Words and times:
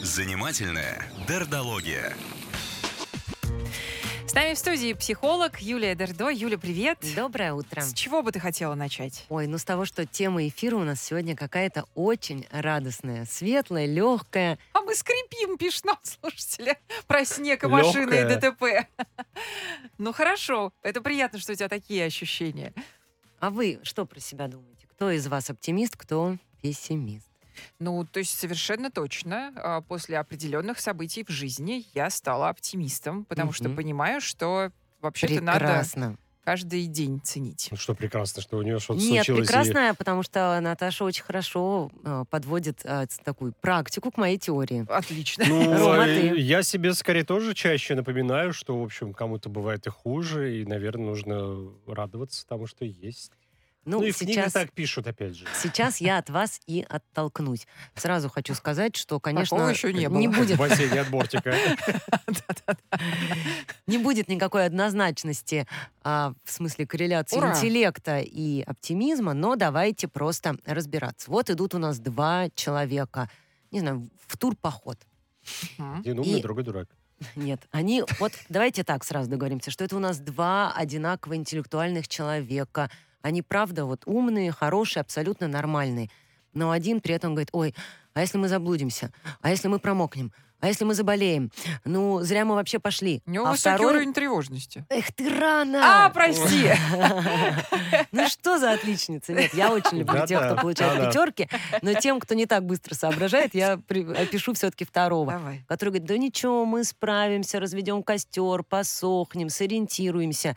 Занимательная 0.00 1.06
дердология. 1.28 2.16
С 4.26 4.34
нами 4.34 4.54
в 4.54 4.58
студии 4.58 4.92
психолог 4.94 5.60
Юлия 5.60 5.94
Дердо. 5.94 6.28
Юля, 6.30 6.58
привет. 6.58 6.98
Доброе 7.14 7.52
утро. 7.52 7.80
С 7.82 7.94
чего 7.94 8.22
бы 8.22 8.32
ты 8.32 8.40
хотела 8.40 8.74
начать? 8.74 9.24
Ой, 9.28 9.46
ну 9.46 9.56
с 9.56 9.64
того, 9.64 9.84
что 9.84 10.04
тема 10.04 10.48
эфира 10.48 10.74
у 10.74 10.82
нас 10.82 11.00
сегодня 11.00 11.36
какая-то 11.36 11.84
очень 11.94 12.44
радостная, 12.50 13.24
светлая, 13.24 13.86
легкая. 13.86 14.58
А 14.72 14.80
мы 14.80 14.96
скрипим, 14.96 15.58
пишет 15.58 15.84
нам 15.84 15.98
слушатели, 16.02 16.76
про 17.06 17.24
снег 17.24 17.62
и 17.62 17.68
машины 17.68 18.14
и 18.14 18.24
ДТП. 18.24 18.88
Ну 19.98 20.12
хорошо, 20.12 20.72
это 20.82 21.02
приятно, 21.02 21.38
что 21.38 21.52
у 21.52 21.54
тебя 21.54 21.68
такие 21.68 22.04
ощущения. 22.04 22.72
А 23.38 23.50
вы 23.50 23.78
что 23.84 24.06
про 24.06 24.18
себя 24.18 24.48
думаете? 24.48 24.79
Кто 25.00 25.10
из 25.12 25.26
вас 25.28 25.48
оптимист, 25.48 25.96
кто 25.96 26.36
пессимист? 26.60 27.26
Ну, 27.78 28.04
то 28.04 28.18
есть 28.18 28.38
совершенно 28.38 28.90
точно 28.90 29.50
а, 29.56 29.80
после 29.80 30.18
определенных 30.18 30.78
событий 30.78 31.24
в 31.26 31.30
жизни 31.30 31.86
я 31.94 32.10
стала 32.10 32.50
оптимистом, 32.50 33.24
потому 33.24 33.52
что 33.52 33.70
Мгм. 33.70 33.76
понимаю, 33.76 34.20
что 34.20 34.70
вообще-то 35.00 35.40
надо 35.40 35.58
Прекрасно. 35.60 36.18
каждый 36.44 36.84
день 36.86 37.18
ценить. 37.24 37.68
Ну 37.70 37.78
что 37.78 37.94
прекрасно, 37.94 38.42
что 38.42 38.58
у 38.58 38.62
нее 38.62 38.78
что-то 38.78 39.00
Нет, 39.00 39.24
случилось. 39.24 39.40
и- 39.48 39.52
прекрасно, 39.52 39.94
потому 39.96 40.22
что 40.22 40.60
Наташа 40.60 41.04
очень 41.06 41.24
хорошо 41.24 41.90
э, 42.04 42.24
подводит 42.28 42.82
э, 42.84 43.06
такую 43.24 43.54
практику 43.58 44.10
к 44.10 44.18
моей 44.18 44.36
теории. 44.36 44.84
Отлично. 44.86 45.46
Ну, 45.48 45.78
Рома, 45.78 46.04
ты? 46.04 46.38
я 46.38 46.62
себе 46.62 46.92
скорее 46.92 47.24
тоже 47.24 47.54
чаще 47.54 47.94
напоминаю, 47.94 48.52
что, 48.52 48.78
в 48.78 48.84
общем, 48.84 49.14
кому-то 49.14 49.48
бывает 49.48 49.86
и 49.86 49.90
хуже, 49.90 50.60
и, 50.60 50.66
наверное, 50.66 51.06
нужно 51.06 51.70
радоваться 51.86 52.46
тому, 52.46 52.66
что 52.66 52.84
есть. 52.84 53.32
Ну, 53.90 54.00
Ну, 54.00 54.06
и 54.06 54.12
в 54.12 54.18
книгах 54.18 54.34
сейчас, 54.44 54.52
так 54.52 54.72
пишут, 54.72 55.06
опять 55.06 55.34
же. 55.36 55.46
сейчас 55.60 56.00
я 56.00 56.18
от 56.18 56.30
вас 56.30 56.60
и 56.66 56.86
оттолкнусь. 56.88 57.66
Сразу 57.96 58.28
хочу 58.28 58.54
сказать, 58.54 58.94
что, 58.96 59.18
конечно, 59.20 59.56
Такого 59.56 59.70
еще 59.70 59.92
не 59.92 60.08
было. 60.08 60.30
будет 60.30 60.56
В 60.56 60.58
бассейне 60.60 61.00
от 61.00 61.08
бортика. 61.10 61.54
не 63.86 63.98
будет 63.98 64.28
никакой 64.28 64.66
однозначности 64.66 65.66
а, 66.02 66.34
в 66.44 66.50
смысле 66.52 66.86
корреляции 66.86 67.36
интеллекта 67.38 68.18
и 68.20 68.62
оптимизма, 68.62 69.34
но 69.34 69.56
давайте 69.56 70.08
просто 70.08 70.56
разбираться. 70.64 71.30
Вот 71.30 71.50
идут 71.50 71.74
у 71.74 71.78
нас 71.78 71.98
два 71.98 72.48
человека, 72.54 73.28
не 73.70 73.80
знаю, 73.80 74.08
в 74.26 74.36
турпоход. 74.36 74.98
Один 75.78 76.18
умный, 76.20 76.42
другой 76.42 76.64
дурак. 76.64 76.88
Нет, 77.36 77.60
они, 77.70 78.02
вот 78.18 78.32
давайте 78.48 78.82
так 78.82 79.04
сразу 79.04 79.28
договоримся, 79.28 79.70
что 79.70 79.84
это 79.84 79.96
у 79.96 79.98
нас 79.98 80.18
два 80.20 80.72
одинаково 80.72 81.36
интеллектуальных 81.36 82.08
человека. 82.08 82.90
Они, 83.22 83.42
правда, 83.42 83.84
вот 83.84 84.02
умные, 84.06 84.52
хорошие, 84.52 85.00
абсолютно 85.02 85.48
нормальные. 85.48 86.10
Но 86.52 86.70
один 86.70 87.00
при 87.00 87.14
этом 87.14 87.34
говорит, 87.34 87.50
ой, 87.52 87.74
а 88.14 88.20
если 88.20 88.38
мы 88.38 88.48
заблудимся? 88.48 89.12
А 89.40 89.50
если 89.50 89.68
мы 89.68 89.78
промокнем? 89.78 90.32
А 90.60 90.68
если 90.68 90.84
мы 90.84 90.94
заболеем? 90.94 91.50
Ну, 91.84 92.20
зря 92.20 92.44
мы 92.44 92.54
вообще 92.54 92.78
пошли. 92.78 93.22
У 93.26 93.30
него 93.30 93.46
а 93.46 93.52
высокий 93.52 93.76
второй... 93.76 93.94
уровень 93.94 94.12
тревожности. 94.12 94.84
Эх 94.90 95.10
ты 95.12 95.30
рано! 95.30 95.80
А, 95.82 96.10
прости. 96.10 96.70
Ну 98.12 98.28
что 98.28 98.58
за 98.58 98.72
отличница? 98.72 99.32
Нет, 99.32 99.54
я 99.54 99.72
очень 99.72 99.98
люблю 99.98 100.26
тех, 100.26 100.44
кто 100.44 100.56
получает 100.56 101.06
пятерки, 101.06 101.48
но 101.80 101.94
тем, 101.94 102.20
кто 102.20 102.34
не 102.34 102.46
так 102.46 102.64
быстро 102.64 102.94
соображает, 102.94 103.54
я 103.54 103.74
опишу 103.74 104.52
все-таки 104.54 104.84
второго 104.84 105.40
который 105.66 105.90
говорит, 105.90 106.08
да 106.08 106.18
ничего, 106.18 106.64
мы 106.64 106.84
справимся, 106.84 107.60
разведем 107.60 108.02
костер, 108.02 108.62
посохнем, 108.64 109.48
сориентируемся. 109.48 110.56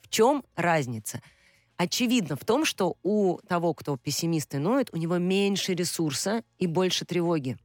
В 0.00 0.08
чем 0.08 0.44
разница? 0.56 1.20
Очевидно 1.82 2.36
в 2.36 2.44
том, 2.44 2.64
что 2.64 2.96
у 3.02 3.38
того, 3.48 3.74
кто 3.74 3.96
пессимист 3.96 4.54
и 4.54 4.58
ноет, 4.58 4.90
у 4.92 4.96
него 4.98 5.18
меньше 5.18 5.74
ресурса 5.74 6.44
и 6.60 6.68
больше 6.68 7.04
тревоги. 7.04 7.58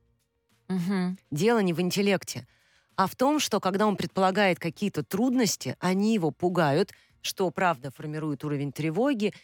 Мгм. 0.68 1.20
Дело 1.30 1.60
не 1.60 1.72
в 1.72 1.80
интеллекте, 1.80 2.48
а 2.96 3.06
в 3.06 3.16
том, 3.16 3.40
что 3.40 3.60
когда 3.60 3.86
он 3.86 3.96
предполагает 3.96 4.58
какие-то 4.58 5.04
трудности, 5.04 5.76
они 5.80 6.16
его 6.16 6.32
пугают, 6.32 6.94
что, 7.22 7.52
правда, 7.52 7.92
формирует 7.92 8.44
уровень 8.44 8.72
тревоги, 8.72 9.36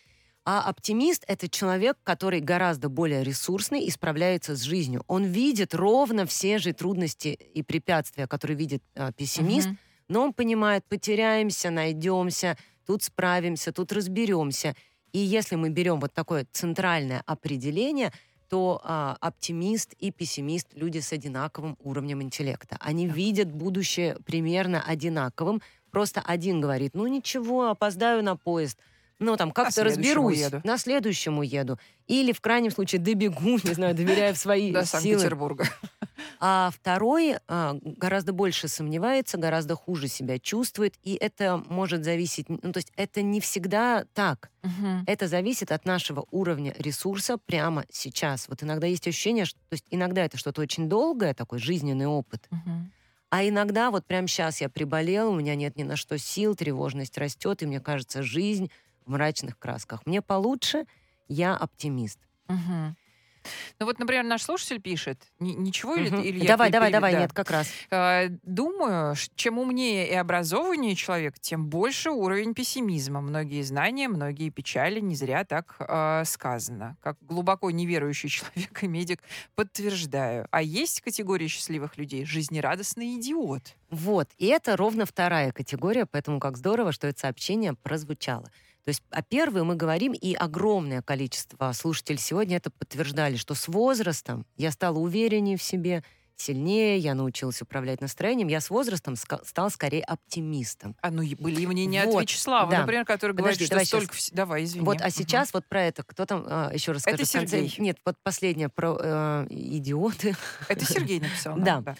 а 0.43 0.61
оптимист— 0.67 1.23
это 1.27 1.47
человек, 1.47 1.97
который 2.01 2.39
гораздо 2.39 2.89
более 2.89 3.23
ресурсный 3.23 3.83
и 3.83 3.91
справляется 3.91 4.55
с 4.55 4.61
жизнью. 4.61 5.03
Он 5.05 5.23
видит 5.23 5.75
ровно 5.75 6.25
все 6.25 6.57
же 6.57 6.73
трудности 6.73 7.27
и 7.27 7.61
препятствия, 7.61 8.25
которые 8.25 8.57
видит 8.57 8.81
а, 8.95 9.11
пессимист, 9.11 9.67
Мгм. 9.67 9.77
но 10.07 10.23
он 10.23 10.33
понимает, 10.33 10.83
потеряемся, 10.85 11.69
найдемся, 11.69 12.57
тут 12.85 13.03
справимся, 13.03 13.71
тут 13.71 13.91
разберемся. 13.91 14.75
И 15.11 15.19
если 15.19 15.55
мы 15.55 15.69
берем 15.69 15.99
вот 15.99 16.13
такое 16.13 16.45
центральное 16.51 17.21
определение, 17.25 18.11
то 18.49 18.81
а, 18.83 19.17
оптимист 19.19 19.93
и 19.93 20.11
пессимист— 20.11 20.67
люди 20.73 20.99
с 20.99 21.11
одинаковым 21.11 21.77
уровнем 21.79 22.21
интеллекта. 22.21 22.77
Они 22.79 23.07
видят 23.07 23.51
будущее 23.51 24.17
примерно 24.25 24.83
одинаковым. 24.85 25.61
Просто 25.91 26.21
один 26.21 26.61
говорит, 26.61 26.93
ну 26.93 27.07
ничего, 27.07 27.69
опоздаю 27.69 28.23
на 28.23 28.35
поезд. 28.35 28.77
Ну, 29.19 29.37
там, 29.37 29.51
как-то 29.51 29.71
следующему 29.71 30.29
разберусь, 30.29 30.39
еду. 30.39 30.61
на 30.63 30.77
следующему 30.77 31.43
еду. 31.43 31.79
Или, 32.07 32.31
в 32.33 32.41
крайнем 32.41 32.71
случае, 32.71 32.99
добегу, 32.99 33.57
не 33.63 33.73
знаю, 33.73 33.95
доверяя 33.95 34.33
в 34.33 34.37
свои 34.37 34.71
До 34.71 34.85
силы. 34.85 35.01
Санкт-Петербурга. 35.01 35.65
А 36.39 36.71
второй 36.73 37.37
а, 37.47 37.77
гораздо 37.81 38.33
больше 38.33 38.67
сомневается, 38.67 39.37
гораздо 39.37 39.75
хуже 39.75 40.07
себя 40.07 40.39
чувствует, 40.39 40.95
и 41.03 41.15
это 41.15 41.63
может 41.69 42.03
зависеть, 42.03 42.49
ну 42.49 42.71
то 42.73 42.77
есть 42.79 42.91
это 42.97 43.21
не 43.21 43.39
всегда 43.39 44.05
так. 44.13 44.49
Мгм. 44.61 45.03
Это 45.07 45.27
зависит 45.27 45.71
от 45.71 45.85
нашего 45.85 46.25
уровня 46.31 46.75
ресурса 46.77 47.37
прямо 47.37 47.85
сейчас. 47.89 48.47
Вот 48.49 48.61
иногда 48.63 48.87
есть 48.87 49.07
ощущение, 49.07 49.45
что 49.45 49.57
то 49.69 49.73
есть 49.73 49.85
иногда 49.89 50.25
это 50.25 50.37
что-то 50.37 50.61
очень 50.61 50.89
долгое, 50.89 51.33
такой 51.33 51.59
жизненный 51.59 52.07
опыт, 52.07 52.45
Мгм. 52.51 52.91
а 53.29 53.47
иногда 53.47 53.89
вот 53.89 54.05
прямо 54.05 54.27
сейчас 54.27 54.59
я 54.61 54.69
приболела, 54.69 55.29
у 55.29 55.35
меня 55.35 55.55
нет 55.55 55.77
ни 55.77 55.83
на 55.83 55.95
что 55.95 56.17
сил, 56.17 56.55
тревожность 56.55 57.17
растет, 57.17 57.63
и 57.63 57.65
мне 57.65 57.79
кажется, 57.79 58.21
жизнь 58.21 58.69
в 59.05 59.09
мрачных 59.11 59.57
красках. 59.59 60.05
Мне 60.05 60.21
получше, 60.21 60.85
я 61.27 61.55
оптимист. 61.55 62.19
Мгм. 62.47 62.95
Ну 63.77 63.85
вот, 63.87 63.99
например, 63.99 64.23
наш 64.23 64.41
слушатель 64.43 64.79
пишет, 64.79 65.21
ни- 65.39 65.51
ничего 65.51 65.95
или, 65.95 66.09
Мгм. 66.09 66.21
или 66.21 66.39
я 66.39 66.47
давай, 66.47 66.71
давай, 66.71 66.91
давай, 66.93 67.11
Да. 67.11 67.19
нет, 67.19 67.33
как 67.33 67.51
раз. 67.51 67.67
Э, 67.91 68.29
Думаю, 68.43 69.15
чем 69.35 69.59
умнее 69.59 70.07
и 70.09 70.13
образованнее 70.13 70.95
человек, 70.95 71.37
тем 71.41 71.67
больше 71.67 72.11
уровень 72.11 72.53
пессимизма. 72.53 73.19
Многие 73.19 73.61
знания, 73.63 74.07
многие 74.07 74.49
печали, 74.49 75.01
не 75.01 75.15
зря 75.15 75.43
так 75.43 75.75
э, 75.79 76.23
сказано. 76.25 76.95
Как 77.01 77.17
глубоко 77.19 77.69
неверующий 77.69 78.29
человек 78.29 78.81
и 78.81 78.87
медик 78.87 79.21
подтверждаю. 79.55 80.47
А 80.51 80.61
есть 80.61 81.01
категория 81.01 81.49
счастливых 81.49 81.97
людей 81.97 82.23
жизнерадостный 82.25 83.15
идиот. 83.19 83.75
Вот, 83.89 84.29
и 84.37 84.45
это 84.45 84.77
ровно 84.77 85.05
вторая 85.05 85.51
категория, 85.51 86.05
поэтому 86.05 86.39
как 86.39 86.55
здорово, 86.57 86.93
что 86.93 87.07
это 87.07 87.19
сообщение 87.19 87.73
прозвучало. 87.73 88.49
То 88.85 88.89
есть 88.89 89.01
о 89.11 89.21
первой 89.21 89.63
мы 89.63 89.75
говорим, 89.75 90.11
и 90.13 90.33
огромное 90.33 91.01
количество 91.01 91.71
слушателей 91.71 92.19
сегодня 92.19 92.57
это 92.57 92.69
подтверждали, 92.69 93.37
что 93.37 93.55
с 93.55 93.67
возрастом 93.69 94.45
я 94.57 94.71
стала 94.71 94.97
увереннее 94.99 95.55
в 95.57 95.63
себе, 95.63 96.03
сильнее, 96.35 96.97
я 96.97 97.13
научилась 97.13 97.61
управлять 97.61 98.01
настроением, 98.01 98.49
я 98.49 98.59
с 98.59 98.69
возрастом 98.69 99.13
ска- 99.13 99.45
стал 99.45 99.69
скорее 99.69 100.03
оптимистом. 100.03 100.97
А 101.01 101.11
ну 101.11 101.23
были 101.39 101.65
мнения 101.65 102.03
Вот, 102.05 102.15
от 102.15 102.21
Вячеслава, 102.23 102.69
да. 102.71 102.79
например, 102.81 103.05
который 103.05 103.33
Подожди, 103.33 103.65
говорит, 103.65 103.69
давай 103.69 103.85
что 103.85 103.97
щас. 103.99 104.03
столько... 104.05 104.19
вс- 104.19 104.35
Давай, 104.35 104.63
извини. 104.65 104.85
Вот, 104.85 104.97
а 104.99 105.05
Мгм. 105.05 105.11
сейчас 105.11 105.53
вот 105.53 105.65
про 105.69 105.83
это, 105.83 106.03
кто 106.03 106.25
там, 106.25 106.43
а, 106.45 106.71
еще 106.73 106.91
раз 106.91 107.03
Это 107.07 107.23
скажу. 107.25 107.43
конце. 107.45 107.57
Сергей. 107.67 107.75
Нет, 107.85 107.97
вот 108.03 108.17
последнее 108.23 108.67
про 108.67 108.97
э, 108.99 109.47
идиоты. 109.51 110.35
Это 110.67 110.83
Сергей 110.85 111.21
написал. 111.21 111.55
Да. 111.57 111.77
Ага. 111.77 111.95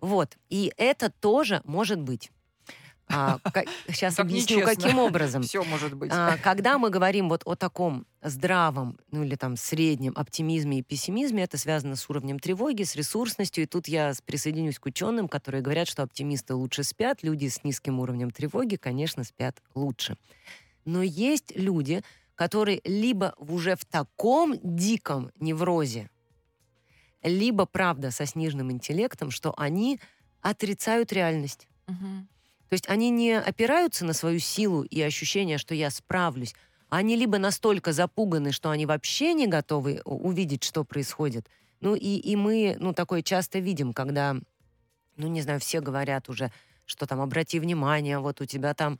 Вот, 0.00 0.36
и 0.48 0.72
это 0.76 1.10
тоже 1.10 1.60
может 1.64 2.00
быть. 2.00 2.30
Сейчас 3.08 4.16
Как 4.16 4.26
объясню, 4.26 4.56
нечестно. 4.58 4.74
каким 4.82 4.98
образом. 4.98 5.42
Все 5.44 5.62
может 5.64 5.94
быть. 5.94 6.10
А, 6.12 6.36
когда 6.38 6.78
мы 6.78 6.90
говорим 6.90 7.28
вот 7.28 7.42
о 7.44 7.54
таком 7.54 8.06
здравом, 8.22 8.98
ну 9.10 9.22
или 9.22 9.36
там 9.36 9.56
среднем 9.56 10.12
оптимизме 10.16 10.80
и 10.80 10.82
пессимизме, 10.82 11.44
это 11.44 11.56
связано 11.56 11.96
с 11.96 12.08
уровнем 12.10 12.38
тревоги, 12.38 12.82
с 12.82 12.96
ресурсностью. 12.96 13.64
И 13.64 13.66
тут 13.66 13.86
я 13.88 14.12
присоединюсь 14.24 14.78
к 14.78 14.86
ученым, 14.86 15.28
которые 15.28 15.62
говорят, 15.62 15.88
что 15.88 16.02
оптимисты 16.02 16.54
лучше 16.54 16.82
спят, 16.82 17.22
люди 17.22 17.48
с 17.48 17.62
низким 17.62 18.00
уровнем 18.00 18.30
тревоги, 18.30 18.76
конечно, 18.76 19.22
спят 19.24 19.62
лучше. 19.74 20.16
Но 20.84 21.02
есть 21.02 21.52
люди, 21.56 22.02
которые 22.34 22.80
либо 22.84 23.34
уже 23.38 23.76
в 23.76 23.84
таком 23.84 24.56
диком 24.62 25.30
неврозе, 25.38 26.10
либо, 27.22 27.66
правда, 27.66 28.10
со 28.10 28.26
сниженным 28.26 28.70
интеллектом, 28.70 29.30
что 29.30 29.54
они 29.56 30.00
отрицают 30.42 31.12
реальность. 31.12 31.66
Мгм. 31.86 32.28
То 32.68 32.74
есть 32.74 32.88
они 32.88 33.10
не 33.10 33.38
опираются 33.38 34.04
на 34.04 34.12
свою 34.12 34.38
силу 34.38 34.82
и 34.82 35.00
ощущение, 35.00 35.58
что 35.58 35.74
я 35.74 35.90
справлюсь. 35.90 36.54
Они 36.88 37.16
либо 37.16 37.38
настолько 37.38 37.92
запуганы, 37.92 38.52
что 38.52 38.70
они 38.70 38.86
вообще 38.86 39.34
не 39.34 39.46
готовы 39.46 40.00
увидеть, 40.04 40.64
что 40.64 40.84
происходит. 40.84 41.48
Ну 41.80 41.94
и, 41.94 42.16
и 42.16 42.36
мы, 42.36 42.76
ну, 42.78 42.92
такое 42.92 43.22
часто 43.22 43.58
видим, 43.58 43.92
когда, 43.92 44.36
ну, 45.16 45.28
не 45.28 45.42
знаю, 45.42 45.60
все 45.60 45.80
говорят 45.80 46.28
уже, 46.28 46.50
что 46.84 47.06
там, 47.06 47.20
обрати 47.20 47.60
внимание, 47.60 48.18
вот 48.18 48.40
у 48.40 48.46
тебя 48.46 48.74
там 48.74 48.98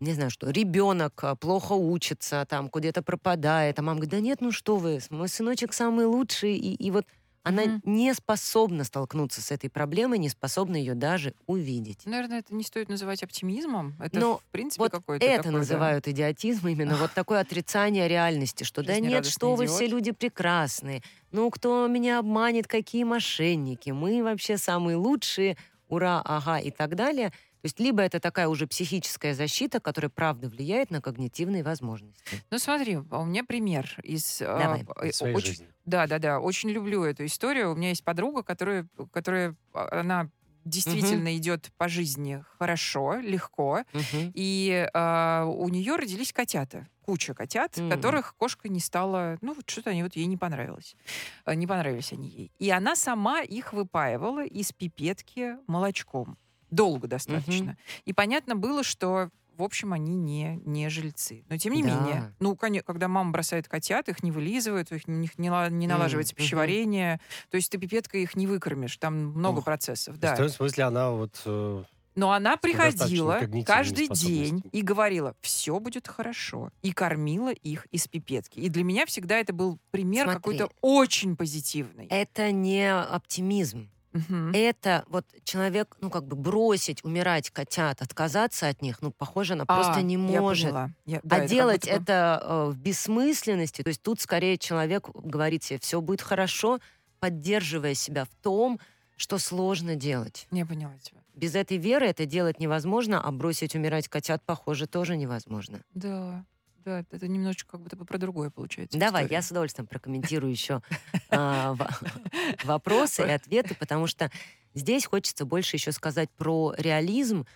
не 0.00 0.12
знаю 0.12 0.30
что, 0.30 0.50
ребенок 0.50 1.24
а, 1.24 1.34
плохо 1.34 1.72
учится, 1.72 2.46
там 2.48 2.68
куда-то 2.68 3.02
пропадает, 3.02 3.78
а 3.78 3.82
мама 3.82 3.96
говорит, 3.96 4.10
да 4.10 4.20
нет, 4.20 4.40
ну 4.40 4.52
что 4.52 4.76
вы, 4.76 5.00
мой 5.10 5.28
сыночек 5.28 5.72
самый 5.72 6.06
лучший, 6.06 6.56
и, 6.56 6.74
и 6.74 6.90
вот 6.90 7.04
она 7.48 7.64
Мгм. 7.64 7.82
не 7.84 8.14
способна 8.14 8.84
столкнуться 8.84 9.40
с 9.42 9.50
этой 9.50 9.70
проблемой, 9.70 10.18
не 10.18 10.28
способна 10.28 10.76
ее 10.76 10.94
даже 10.94 11.34
увидеть. 11.46 12.06
Наверное, 12.06 12.38
это 12.40 12.54
не 12.54 12.64
стоит 12.64 12.88
называть 12.88 13.22
оптимизмом. 13.22 13.94
Это, 14.00 14.20
Но 14.20 14.38
в 14.38 14.44
принципе, 14.50 14.82
Вот 14.82 14.92
какой-то 14.92 15.24
это 15.24 15.42
такой, 15.42 15.66
да. 15.66 15.66
называют 15.80 16.06
идиотизм, 16.08 16.68
именно 16.68 16.96
вот 16.98 17.12
такое 17.12 17.40
отрицание 17.40 18.06
реальности, 18.08 18.64
что 18.64 18.82
да 18.82 19.00
нет, 19.00 19.26
что 19.26 19.56
вы 19.56 19.66
все 19.66 19.86
люди 19.86 20.12
прекрасные, 20.12 21.02
ну 21.32 21.50
кто 21.50 21.86
меня 21.88 22.20
обманет, 22.20 22.66
какие 22.68 23.04
мошенники, 23.04 23.90
мы 23.90 24.22
вообще 24.22 24.56
самые 24.56 24.96
лучшие, 24.96 25.56
ура, 25.88 26.20
ага 26.24 26.58
и 26.58 26.70
так 26.70 26.94
далее. 26.94 27.32
То 27.68 27.70
есть 27.70 27.80
либо 27.80 28.00
это 28.02 28.18
такая 28.18 28.48
уже 28.48 28.66
психическая 28.66 29.34
защита, 29.34 29.78
которая 29.78 30.08
правда 30.08 30.48
влияет 30.48 30.90
на 30.90 31.02
когнитивные 31.02 31.62
возможности. 31.62 32.22
Ну 32.50 32.58
смотри, 32.58 32.96
у 32.96 33.24
меня 33.26 33.44
пример 33.44 33.94
из... 34.02 34.40
а, 34.40 34.58
Давай. 34.58 34.86
э, 35.02 35.10
в 35.10 35.14
своей 35.14 35.34
очень- 35.34 35.48
жизни. 35.48 35.66
Да, 35.84 36.06
да, 36.06 36.18
да. 36.18 36.40
Очень 36.40 36.70
люблю 36.70 37.04
эту 37.04 37.26
историю. 37.26 37.72
У 37.72 37.74
меня 37.74 37.90
есть 37.90 38.02
подруга, 38.04 38.42
которая, 38.42 38.88
которая 39.12 39.54
а, 39.74 40.00
она 40.00 40.30
действительно 40.64 41.36
идет 41.36 41.70
по 41.76 41.88
жизни 41.88 42.42
хорошо, 42.58 43.16
легко. 43.16 43.84
Мгм. 43.92 44.32
И 44.34 44.88
а, 44.94 45.44
у 45.44 45.68
нее 45.68 45.96
родились 45.96 46.32
котята. 46.32 46.88
Куча 47.02 47.34
котят, 47.34 47.76
Мгм. 47.76 47.90
которых 47.90 48.34
кошка 48.36 48.70
не 48.70 48.80
стала... 48.80 49.36
Ну, 49.42 49.52
вот 49.52 49.68
что-то 49.68 49.90
они 49.90 50.02
вот 50.02 50.16
ей 50.16 50.24
не 50.24 50.38
понравилось. 50.38 50.96
А, 51.44 51.54
Не 51.54 51.66
понравились 51.66 52.14
они 52.14 52.28
ей. 52.30 52.52
И 52.58 52.70
она 52.70 52.96
сама 52.96 53.42
их 53.42 53.74
выпаивала 53.74 54.42
из 54.42 54.72
пипетки 54.72 55.56
молочком. 55.66 56.38
Долго 56.70 57.08
достаточно. 57.08 57.76
И 58.04 58.12
понятно 58.12 58.56
было, 58.56 58.82
что 58.82 59.30
в 59.58 59.62
общем, 59.64 59.92
они 59.92 60.14
не, 60.14 60.60
не 60.64 60.88
жильцы. 60.88 61.44
Но 61.48 61.56
тем 61.58 61.72
не 61.74 61.82
Да. 61.82 61.88
менее, 61.88 62.34
ну, 62.38 62.54
когда 62.56 63.08
мама 63.08 63.32
бросает 63.32 63.66
котят, 63.66 64.08
их 64.08 64.22
не 64.22 64.30
вылизывают, 64.30 64.92
их, 64.92 65.02
у 65.08 65.10
них 65.10 65.36
не, 65.36 65.48
не 65.70 65.86
налаживается 65.88 66.32
мгм. 66.34 66.38
пищеварение. 66.42 67.20
То 67.50 67.56
есть 67.56 67.68
ты 67.70 67.76
пипеткой 67.76 68.22
их 68.22 68.36
не 68.36 68.46
выкормишь. 68.46 68.96
Там 68.98 69.14
много 69.14 69.58
Ох. 69.58 69.64
процессов. 69.64 70.16
Да. 70.18 70.34
В 70.34 70.38
том 70.38 70.48
смысле 70.48 70.84
она 70.84 71.10
вот... 71.10 71.42
э, 71.44 71.82
Но 72.14 72.30
она 72.30 72.56
приходила 72.56 73.40
каждый 73.66 74.06
день 74.06 74.62
и 74.70 74.80
говорила, 74.80 75.34
все 75.40 75.80
будет 75.80 76.06
хорошо. 76.06 76.70
И 76.82 76.92
кормила 76.92 77.50
их 77.50 77.86
из 77.90 78.06
пипетки. 78.06 78.60
И 78.60 78.68
для 78.68 78.84
меня 78.84 79.06
всегда 79.06 79.38
это 79.38 79.52
был 79.52 79.80
пример 79.90 80.26
Смотри. 80.26 80.36
какой-то 80.38 80.70
очень 80.82 81.36
позитивный. 81.36 82.06
Это 82.10 82.52
не 82.52 82.94
оптимизм. 82.94 83.90
Мгм. 84.12 84.52
Это 84.52 85.04
вот 85.08 85.26
человек, 85.44 85.96
ну 86.00 86.10
как 86.10 86.26
бы 86.26 86.34
бросить, 86.36 87.04
умирать 87.04 87.50
котят, 87.50 88.00
отказаться 88.02 88.68
от 88.68 88.80
них, 88.82 89.02
ну 89.02 89.12
похоже, 89.12 89.52
она 89.54 89.66
просто 89.66 89.98
А, 89.98 90.02
не 90.02 90.16
я 90.16 90.40
может. 90.40 90.66
поняла. 90.66 90.90
Я- 91.04 91.20
да, 91.22 91.36
а 91.36 91.40
как 91.40 91.48
делать 91.48 91.82
будто 91.84 91.90
это 91.96 92.42
э, 92.42 92.70
в 92.70 92.78
бессмысленности, 92.78 93.82
то 93.82 93.88
есть 93.88 94.02
тут 94.02 94.20
скорее 94.20 94.56
человек 94.58 95.08
говорит 95.14 95.62
себе, 95.64 95.78
все 95.78 96.00
будет 96.00 96.22
хорошо, 96.22 96.78
поддерживая 97.20 97.94
себя 97.94 98.24
в 98.24 98.34
том, 98.42 98.80
что 99.16 99.38
сложно 99.38 99.96
делать. 99.96 100.46
Я 100.50 100.64
поняла 100.64 100.96
тебя. 100.98 101.20
Без 101.34 101.54
этой 101.54 101.76
веры 101.76 102.06
это 102.06 102.24
делать 102.24 102.60
невозможно, 102.60 103.20
а 103.20 103.30
бросить 103.32 103.74
умирать 103.74 104.08
котят, 104.08 104.42
похоже, 104.46 104.86
тоже 104.86 105.16
невозможно. 105.16 105.82
Да, 105.94 106.44
да, 106.88 107.04
это 107.10 107.28
немножечко 107.28 107.72
как 107.72 107.82
будто 107.82 107.96
бы 107.96 108.04
про 108.04 108.18
другое 108.18 108.50
получается. 108.50 108.98
Давай, 108.98 109.24
история. 109.24 109.36
я 109.36 109.42
с 109.42 109.50
удовольствием 109.50 109.86
прокомментирую 109.86 110.50
еще 110.50 110.82
а, 111.30 111.74
во- 111.74 111.90
вопросы 112.64 113.26
и 113.26 113.30
ответы, 113.30 113.74
потому 113.74 114.06
что 114.06 114.30
здесь 114.74 115.04
хочется 115.04 115.44
больше 115.44 115.76
еще 115.76 115.92
сказать 115.92 116.30
про 116.30 116.74
реализм. 116.78 117.46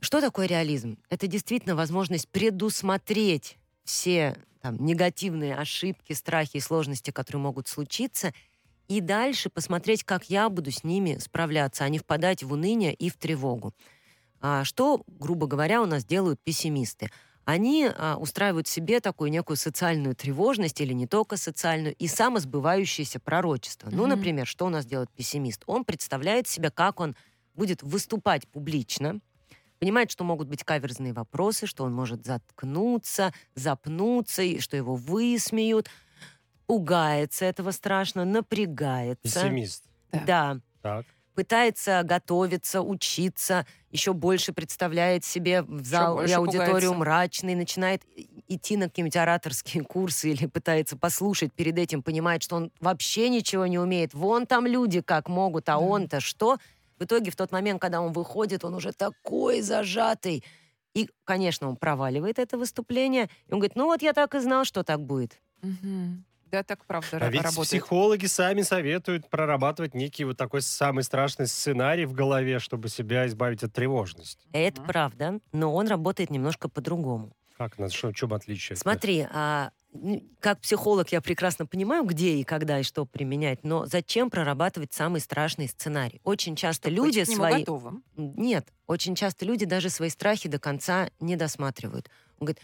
Что 0.00 0.20
такое 0.20 0.46
реализм? 0.46 0.98
Это 1.10 1.26
действительно 1.26 1.74
возможность 1.74 2.28
предусмотреть 2.28 3.58
все 3.84 4.36
там, 4.60 4.76
негативные 4.84 5.56
ошибки, 5.56 6.12
страхи 6.12 6.58
и 6.58 6.60
сложности, 6.60 7.10
которые 7.10 7.42
могут 7.42 7.66
случиться, 7.66 8.32
и 8.86 9.00
дальше 9.00 9.50
посмотреть, 9.50 10.04
как 10.04 10.30
я 10.30 10.48
буду 10.48 10.70
с 10.70 10.84
ними 10.84 11.18
справляться, 11.18 11.84
а 11.84 11.88
не 11.88 11.98
впадать 11.98 12.44
в 12.44 12.52
уныние 12.52 12.94
и 12.94 13.10
в 13.10 13.16
тревогу. 13.16 13.74
А 14.40 14.64
что, 14.64 15.02
грубо 15.08 15.46
говоря, 15.46 15.82
у 15.82 15.86
нас 15.86 16.04
делают 16.04 16.40
пессимисты? 16.44 17.10
Они 17.46 17.88
а, 17.88 18.16
устраивают 18.18 18.66
себе 18.68 19.00
такую 19.00 19.30
некую 19.30 19.56
социальную 19.56 20.16
тревожность, 20.16 20.80
или 20.80 20.92
не 20.92 21.06
только 21.06 21.36
социальную, 21.36 21.94
и 21.94 22.08
самосбывающееся 22.08 23.20
пророчество. 23.20 23.90
Ну, 23.90 24.06
Мгм. 24.06 24.08
например, 24.08 24.46
что 24.48 24.66
у 24.66 24.68
нас 24.68 24.84
делает 24.84 25.10
пессимист? 25.14 25.62
Он 25.66 25.84
представляет 25.84 26.48
себе, 26.48 26.70
как 26.72 27.00
он 27.00 27.16
будет 27.54 27.84
выступать 27.84 28.48
публично, 28.50 29.20
понимает, 29.80 30.10
что 30.10 30.24
могут 30.24 30.48
быть 30.48 30.64
каверзные 30.64 31.12
вопросы, 31.14 31.66
что 31.66 31.84
он 31.84 31.94
может 31.94 32.24
заткнуться, 32.26 33.32
запнуться, 33.56 34.42
и 34.42 34.60
что 34.60 34.76
его 34.76 34.96
высмеют, 34.96 35.90
пугается 36.66 37.44
этого 37.46 37.72
страшно, 37.72 38.24
напрягается. 38.24 39.20
Пессимист. 39.24 39.84
Да. 40.12 40.26
Да, 40.26 40.60
Так. 40.82 41.15
Пытается 41.36 42.02
готовиться, 42.02 42.82
учиться, 42.82 43.66
еще 43.90 44.12
больше 44.14 44.52
представляет 44.52 45.24
себе 45.24 45.62
в 45.62 45.84
зал 45.84 46.20
и 46.22 46.22
больше 46.22 46.34
аудиторию 46.34 46.92
пугается. 46.92 46.94
мрачный, 46.94 47.54
начинает 47.54 48.02
идти 48.48 48.76
на 48.76 48.86
какие-нибудь 48.88 49.16
ораторские 49.16 49.84
курсы 49.84 50.30
или 50.32 50.46
пытается 50.46 50.96
послушать 50.96 51.52
перед 51.54 51.78
этим, 51.78 52.02
понимает, 52.02 52.42
что 52.42 52.56
он 52.56 52.72
вообще 52.80 53.28
ничего 53.28 53.66
не 53.66 53.78
умеет. 53.78 54.14
Вон 54.14 54.46
там 54.46 54.66
люди 54.66 55.02
как 55.02 55.28
могут, 55.28 55.68
а 55.68 55.78
Да. 55.78 55.78
он-то 55.78 56.20
что? 56.20 56.58
В 56.98 57.04
итоге 57.04 57.30
в 57.30 57.36
тот 57.36 57.52
момент, 57.52 57.80
когда 57.80 58.00
он 58.00 58.12
выходит, 58.12 58.64
он 58.64 58.74
уже 58.74 58.92
такой 58.92 59.60
зажатый. 59.60 60.44
И, 60.94 61.10
конечно, 61.24 61.68
он 61.68 61.76
проваливает 61.76 62.38
это 62.38 62.56
выступление. 62.58 63.28
И 63.48 63.52
он 63.52 63.58
говорит, 63.60 63.76
ну 63.76 63.84
вот 63.86 64.02
я 64.02 64.14
так 64.14 64.34
и 64.34 64.40
знал, 64.40 64.64
что 64.64 64.82
так 64.82 65.00
будет. 65.04 65.40
Мгм. 65.62 66.24
Да, 66.50 66.62
так 66.62 66.84
правда 66.86 67.16
А 67.16 67.20
ра- 67.20 67.30
ведь 67.30 67.42
работает. 67.42 67.68
психологи 67.68 68.26
сами 68.26 68.62
советуют 68.62 69.28
прорабатывать 69.28 69.94
некий 69.94 70.24
вот 70.24 70.36
такой 70.36 70.62
самый 70.62 71.02
страшный 71.04 71.46
сценарий 71.48 72.06
в 72.06 72.12
голове, 72.12 72.58
чтобы 72.60 72.88
себя 72.88 73.26
избавить 73.26 73.62
от 73.64 73.72
тревожности. 73.72 74.46
Это 74.52 74.80
Мгм. 74.80 74.88
правда, 74.88 75.40
но 75.52 75.74
он 75.74 75.88
работает 75.88 76.30
немножко 76.30 76.68
по-другому. 76.68 77.32
Как? 77.58 77.78
На 77.78 77.88
что, 77.88 78.08
в 78.10 78.14
чем 78.14 78.32
отличие? 78.34 78.76
Смотри, 78.76 79.26
а, 79.32 79.70
как 80.40 80.60
психолог 80.60 81.10
я 81.10 81.22
прекрасно 81.22 81.64
понимаю, 81.66 82.04
где 82.04 82.34
и 82.34 82.44
когда 82.44 82.78
и 82.80 82.82
что 82.82 83.06
применять, 83.06 83.64
но 83.64 83.86
зачем 83.86 84.28
прорабатывать 84.30 84.92
самый 84.92 85.20
страшный 85.22 85.66
сценарий? 85.66 86.20
Очень 86.22 86.54
часто 86.54 86.90
Быть 86.90 86.98
люди 86.98 87.24
к 87.24 87.28
нему 87.28 87.36
свои... 87.38 87.60
готовым. 87.60 88.04
Нет, 88.14 88.68
очень 88.86 89.14
часто 89.14 89.46
люди 89.46 89.64
даже 89.64 89.88
свои 89.88 90.10
страхи 90.10 90.48
до 90.50 90.58
конца 90.58 91.08
не 91.18 91.34
досматривают. 91.36 92.10
Он 92.38 92.44
говорит, 92.46 92.60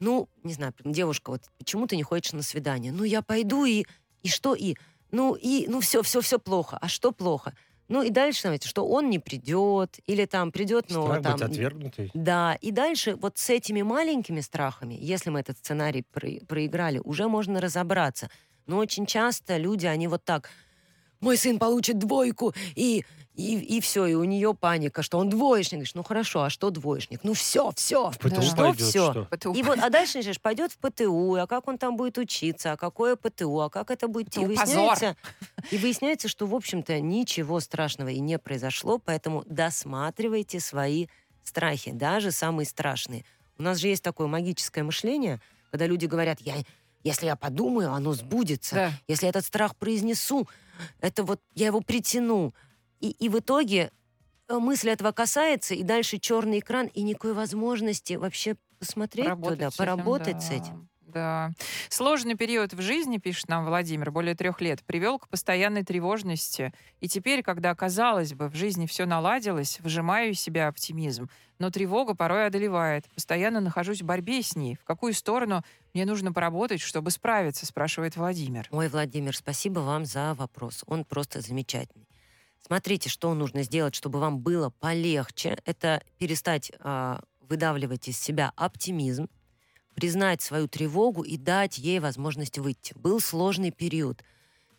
ну, 0.00 0.28
не 0.42 0.54
знаю, 0.54 0.74
девушка, 0.84 1.30
вот 1.30 1.42
почему 1.58 1.86
ты 1.86 1.96
не 1.96 2.02
ходишь 2.02 2.32
на 2.32 2.42
свидание? 2.42 2.92
Ну, 2.92 3.04
я 3.04 3.22
пойду 3.22 3.64
и... 3.64 3.84
И 4.22 4.28
что 4.28 4.54
и? 4.54 4.76
Ну, 5.12 5.34
и... 5.34 5.66
Ну, 5.68 5.80
все, 5.80 6.02
все, 6.02 6.20
все 6.20 6.38
плохо. 6.38 6.78
А 6.80 6.88
что 6.88 7.12
плохо? 7.12 7.54
Ну, 7.88 8.02
и 8.02 8.10
дальше, 8.10 8.42
знаете, 8.42 8.68
что 8.68 8.86
он 8.86 9.10
не 9.10 9.18
придет, 9.18 9.98
или 10.06 10.24
там 10.24 10.52
придет, 10.52 10.90
но 10.90 11.06
Страх 11.06 11.22
там... 11.22 11.32
быть 11.32 11.42
отвергнутый. 11.42 12.10
Да, 12.14 12.54
и 12.60 12.70
дальше 12.70 13.16
вот 13.16 13.36
с 13.36 13.50
этими 13.50 13.82
маленькими 13.82 14.40
страхами, 14.40 14.96
если 15.00 15.30
мы 15.30 15.40
этот 15.40 15.58
сценарий 15.58 16.04
про- 16.12 16.38
проиграли, 16.46 17.00
уже 17.02 17.26
можно 17.26 17.60
разобраться. 17.60 18.30
Но 18.66 18.78
очень 18.78 19.06
часто 19.06 19.56
люди, 19.56 19.86
они 19.86 20.06
вот 20.06 20.24
так, 20.24 20.50
мой 21.18 21.36
сын 21.36 21.58
получит 21.58 21.98
двойку, 21.98 22.54
и, 22.76 23.04
и, 23.36 23.58
и 23.58 23.80
все, 23.80 24.06
и 24.06 24.14
у 24.14 24.24
нее 24.24 24.54
паника, 24.54 25.02
что 25.02 25.18
он 25.18 25.30
двоечник. 25.30 25.78
Говоришь, 25.78 25.94
ну 25.94 26.02
хорошо, 26.02 26.42
а 26.42 26.50
что 26.50 26.70
двоечник? 26.70 27.20
Ну 27.22 27.32
все, 27.32 27.70
все. 27.76 28.10
В 28.10 28.18
ПТУ 28.18 28.28
Да. 28.36 28.42
Что 28.42 28.56
пойдет, 28.56 28.80
всё? 28.80 29.10
что? 29.12 29.24
ПТУ. 29.24 29.52
И 29.54 29.62
вот, 29.62 29.78
а 29.78 29.88
дальше 29.88 30.18
начинаешь, 30.18 30.40
пойдет 30.40 30.72
в 30.72 30.78
ПТУ, 30.78 31.36
а 31.36 31.46
как 31.46 31.68
он 31.68 31.78
там 31.78 31.96
будет 31.96 32.18
учиться, 32.18 32.72
а 32.72 32.76
какое 32.76 33.16
ПТУ, 33.16 33.60
а 33.60 33.70
как 33.70 33.90
это 33.90 34.08
будет. 34.08 34.36
И 34.36 34.40
позор. 34.40 34.48
выясняется, 34.48 35.16
и 35.70 35.78
выясняется, 35.78 36.28
что, 36.28 36.46
в 36.46 36.54
общем-то, 36.54 37.00
ничего 37.00 37.60
страшного 37.60 38.08
и 38.08 38.20
не 38.20 38.38
произошло, 38.38 38.98
поэтому 38.98 39.44
досматривайте 39.46 40.60
свои 40.60 41.06
страхи, 41.44 41.92
даже 41.92 42.32
самые 42.32 42.66
страшные. 42.66 43.24
У 43.58 43.62
нас 43.62 43.78
же 43.78 43.88
есть 43.88 44.02
такое 44.02 44.26
магическое 44.26 44.82
мышление, 44.82 45.40
когда 45.70 45.86
люди 45.86 46.06
говорят, 46.06 46.40
я, 46.40 46.56
если 47.04 47.26
я 47.26 47.36
подумаю, 47.36 47.92
оно 47.92 48.12
сбудется. 48.12 48.74
Да. 48.74 48.92
Если 49.08 49.26
я 49.26 49.30
этот 49.30 49.44
страх 49.44 49.76
произнесу, 49.76 50.48
это 51.00 51.22
вот 51.22 51.40
я 51.54 51.66
его 51.66 51.80
притяну. 51.80 52.54
И, 53.00 53.10
и 53.10 53.28
в 53.28 53.38
итоге 53.38 53.90
э, 54.48 54.58
мысль 54.58 54.90
этого 54.90 55.12
касается, 55.12 55.74
и 55.74 55.82
дальше 55.82 56.18
черный 56.18 56.60
экран, 56.60 56.86
и 56.86 57.02
никакой 57.02 57.32
возможности 57.32 58.14
вообще 58.14 58.56
посмотреть 58.78 59.26
Поработать 59.26 59.58
туда, 59.58 59.70
с 59.70 59.74
этим, 59.74 59.78
поработать 59.78 60.42
с 60.42 60.48
да. 60.48 60.54
этим. 60.54 60.90
Да. 61.10 61.50
Сложный 61.88 62.36
период 62.36 62.72
в 62.72 62.80
жизни, 62.80 63.18
пишет 63.18 63.48
нам 63.48 63.64
Владимир, 63.64 64.10
более 64.10 64.34
трех 64.34 64.60
лет, 64.60 64.82
привел 64.84 65.18
к 65.18 65.28
постоянной 65.28 65.84
тревожности. 65.84 66.72
И 67.00 67.08
теперь, 67.08 67.42
когда, 67.42 67.74
казалось 67.74 68.32
бы, 68.32 68.48
в 68.48 68.54
жизни 68.54 68.86
все 68.86 69.06
наладилось, 69.06 69.80
выжимаю 69.80 70.30
из 70.30 70.40
себя 70.40 70.68
оптимизм. 70.68 71.28
Но 71.58 71.70
тревога 71.70 72.14
порой 72.14 72.46
одолевает. 72.46 73.06
Постоянно 73.14 73.60
нахожусь 73.60 74.02
в 74.02 74.06
борьбе 74.06 74.42
с 74.42 74.56
ней. 74.56 74.76
В 74.76 74.84
какую 74.84 75.12
сторону 75.12 75.62
мне 75.94 76.06
нужно 76.06 76.32
поработать, 76.32 76.80
чтобы 76.80 77.10
справиться, 77.10 77.66
спрашивает 77.66 78.16
Владимир. 78.16 78.68
Ой, 78.70 78.88
Владимир, 78.88 79.36
спасибо 79.36 79.80
вам 79.80 80.04
за 80.04 80.34
вопрос. 80.34 80.84
Он 80.86 81.04
просто 81.04 81.40
замечательный. 81.40 82.09
Смотрите, 82.66 83.08
что 83.08 83.34
нужно 83.34 83.62
сделать, 83.62 83.94
чтобы 83.94 84.20
вам 84.20 84.40
было 84.40 84.70
полегче. 84.70 85.58
Это 85.64 86.02
перестать 86.18 86.70
а, 86.80 87.20
выдавливать 87.40 88.08
из 88.08 88.18
себя 88.18 88.52
оптимизм, 88.56 89.28
признать 89.94 90.40
свою 90.40 90.68
тревогу 90.68 91.22
и 91.22 91.36
дать 91.36 91.78
ей 91.78 91.98
возможность 91.98 92.58
выйти. 92.58 92.94
Был 92.96 93.20
сложный 93.20 93.70
период. 93.70 94.22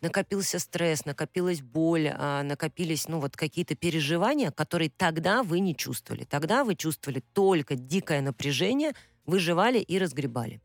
Накопился 0.00 0.58
стресс, 0.58 1.04
накопилась 1.04 1.60
боль, 1.60 2.10
а, 2.12 2.42
накопились 2.42 3.08
ну, 3.08 3.20
вот 3.20 3.36
какие-то 3.36 3.76
переживания, 3.76 4.50
которые 4.50 4.90
тогда 4.90 5.42
вы 5.42 5.60
не 5.60 5.76
чувствовали. 5.76 6.24
Тогда 6.24 6.64
вы 6.64 6.74
чувствовали 6.74 7.22
только 7.32 7.76
дикое 7.76 8.20
напряжение, 8.20 8.92
выживали 9.26 9.78
и 9.78 9.98
разгребали. 9.98 10.60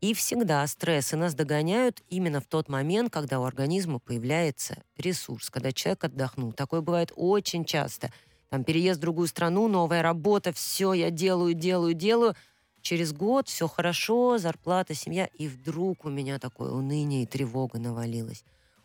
И 0.00 0.12
всегда 0.12 0.66
стрессы 0.66 1.16
нас 1.16 1.34
догоняют 1.34 2.02
именно 2.08 2.40
в 2.40 2.46
тот 2.46 2.68
момент, 2.68 3.12
когда 3.12 3.40
у 3.40 3.44
организма 3.44 3.98
появляется 3.98 4.82
ресурс, 4.98 5.48
когда 5.48 5.72
человек 5.72 6.04
отдохнул. 6.04 6.52
Такое 6.52 6.82
бывает 6.82 7.12
очень 7.16 7.64
часто. 7.64 8.12
Там 8.50 8.62
переезд 8.62 8.98
в 8.98 9.02
другую 9.02 9.26
страну, 9.26 9.68
новая 9.68 10.02
работа, 10.02 10.52
все 10.52 10.92
я 10.92 11.10
делаю, 11.10 11.54
делаю, 11.54 11.94
делаю. 11.94 12.34
Через 12.82 13.12
год 13.12 13.48
все 13.48 13.66
хорошо, 13.66 14.38
зарплата, 14.38 14.94
семья, 14.94 15.26
и 15.34 15.48
вдруг 15.48 16.04
у 16.04 16.10
меня 16.10 16.38
такое 16.38 16.70
уныние 16.70 17.24
и 17.24 17.26
тревога 17.26 17.78
навалилась. 17.78 18.44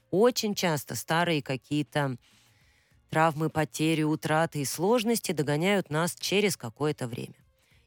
Очень 0.10 0.56
часто 0.56 0.96
старые 0.96 1.44
какие-то 1.44 2.18
травмы, 3.12 3.50
потери, 3.50 4.02
утраты 4.04 4.62
и 4.62 4.66
сложности 4.66 5.34
догоняют 5.34 5.90
нас 5.90 6.16
через 6.16 6.58
какое-то 6.58 7.08
время. 7.08 7.36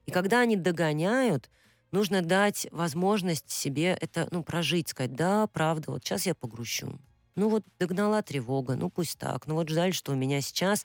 И 0.06 0.12
когда 0.12 0.40
они 0.40 0.56
догоняют, 0.56 1.50
нужно 1.94 2.20
дать 2.20 2.66
возможность 2.70 3.50
себе 3.50 3.96
это, 4.00 4.28
ну, 4.30 4.42
прожить, 4.42 4.88
сказать, 4.88 5.14
да, 5.14 5.46
правда, 5.46 5.92
вот 5.92 6.04
сейчас 6.04 6.26
я 6.26 6.34
погрущу. 6.34 6.98
Ну 7.36 7.48
вот 7.48 7.64
догнала 7.78 8.20
тревога, 8.22 8.76
ну 8.76 8.90
пусть 8.90 9.18
так. 9.18 9.46
Ну 9.46 9.54
вот 9.54 9.68
жаль, 9.68 9.94
что 9.94 10.12
у 10.12 10.14
меня 10.14 10.40
сейчас 10.40 10.84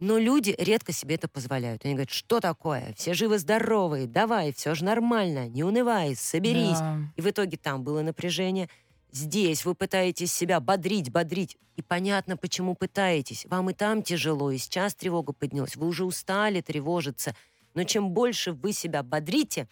но 0.00 0.16
люди 0.16 0.54
редко 0.58 0.92
себе 0.92 1.16
это 1.16 1.28
позволяют. 1.28 1.84
Они 1.84 1.92
говорят, 1.92 2.10
что 2.10 2.40
такое? 2.40 2.94
Все 2.96 3.12
живы-здоровые, 3.12 4.06
давай, 4.06 4.52
все 4.54 4.74
же 4.74 4.82
нормально, 4.82 5.46
не 5.48 5.62
унывай, 5.62 6.16
соберись. 6.16 6.78
Да. 6.78 6.98
И 7.16 7.20
в 7.20 7.28
итоге 7.28 7.58
там 7.58 7.84
было 7.84 8.00
напряжение. 8.00 8.70
Здесь 9.12 9.66
вы 9.66 9.74
пытаетесь 9.74 10.32
себя 10.32 10.58
бодрить, 10.58 11.12
бодрить. 11.12 11.58
И 11.76 11.82
понятно, 11.82 12.38
почему 12.38 12.74
пытаетесь. 12.74 13.44
Вам 13.46 13.70
и 13.70 13.74
там 13.74 14.02
тяжело, 14.02 14.50
и 14.50 14.56
сейчас 14.56 14.94
тревога 14.94 15.34
поднялась. 15.34 15.76
Вы 15.76 15.86
уже 15.86 16.04
устали 16.04 16.62
тревожиться. 16.62 17.34
Но 17.74 17.84
чем 17.84 18.10
больше 18.10 18.52
вы 18.52 18.72
себя 18.72 19.02
бодрите, 19.02 19.68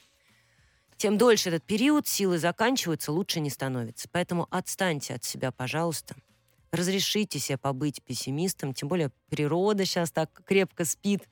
тем 0.99 1.17
дольше 1.17 1.49
этот 1.49 1.63
период, 1.65 2.07
силы 2.07 2.39
заканчиваются, 2.39 3.13
лучше 3.13 3.41
не 3.41 3.51
становится. 3.51 4.09
Поэтому 4.13 4.47
отстаньте 4.51 5.15
от 5.15 5.25
себя, 5.25 5.51
пожалуйста. 5.53 6.17
Разрешите 6.71 7.39
себе 7.39 7.57
побыть 7.57 8.03
пессимистом, 8.03 8.75
тем 8.75 8.89
более 8.89 9.11
природа 9.31 9.87
сейчас 9.87 10.11
так 10.11 10.31
крепко 10.45 10.85
спит. 10.85 11.23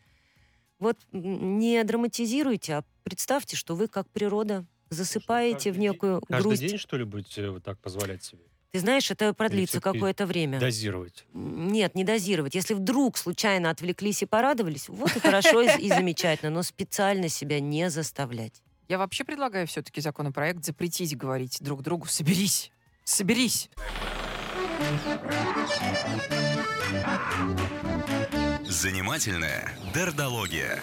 Вот 0.78 0.96
не 1.12 1.82
драматизируйте, 1.85 2.76
а 2.76 2.85
представьте, 3.02 3.56
что 3.56 3.75
вы 3.75 3.88
как 3.88 4.08
природа 4.11 4.64
засыпаете 4.88 5.73
в 5.73 5.75
Каждый 5.75 5.75
день- 5.75 5.82
некую 5.82 6.20
Каждый 6.23 6.42
грусть. 6.49 6.62
день, 6.62 6.78
что 6.78 6.96
ли, 6.96 7.04
будете 7.04 7.50
вот 7.50 7.64
так 7.64 7.78
позволять 7.80 8.25
себе? 8.25 8.42
Ты 8.73 8.80
знаешь, 8.80 9.11
это 9.11 9.32
продлится 9.32 9.80
какое-то 9.80 10.26
время. 10.26 10.61
Дозировать. 10.61 11.25
Нет, 11.32 11.94
не 11.94 12.04
дозировать. 12.04 12.54
Если 12.54 12.75
вдруг 12.75 13.16
случайно 13.16 13.70
отвлеклись 13.70 14.23
и 14.23 14.26
порадовались, 14.26 14.88
вот 14.88 15.16
и 15.16 15.20
хорошо, 15.20 15.62
и 15.62 15.88
замечательно, 15.88 16.50
но 16.50 16.62
специально 16.62 17.28
себя 17.28 17.58
не 17.58 17.88
заставлять. 17.90 18.62
Я 18.88 18.99
вообще 18.99 19.25
предлагаю 19.25 19.66
все-таки 19.66 20.00
законопроект 20.00 20.64
запретить 20.64 21.16
говорить 21.16 21.59
друг 21.61 21.83
другу 21.83 22.07
«соберись». 22.07 22.71
Соберись. 23.05 23.71
Занимательная 28.64 29.73
дердология. 29.95 30.83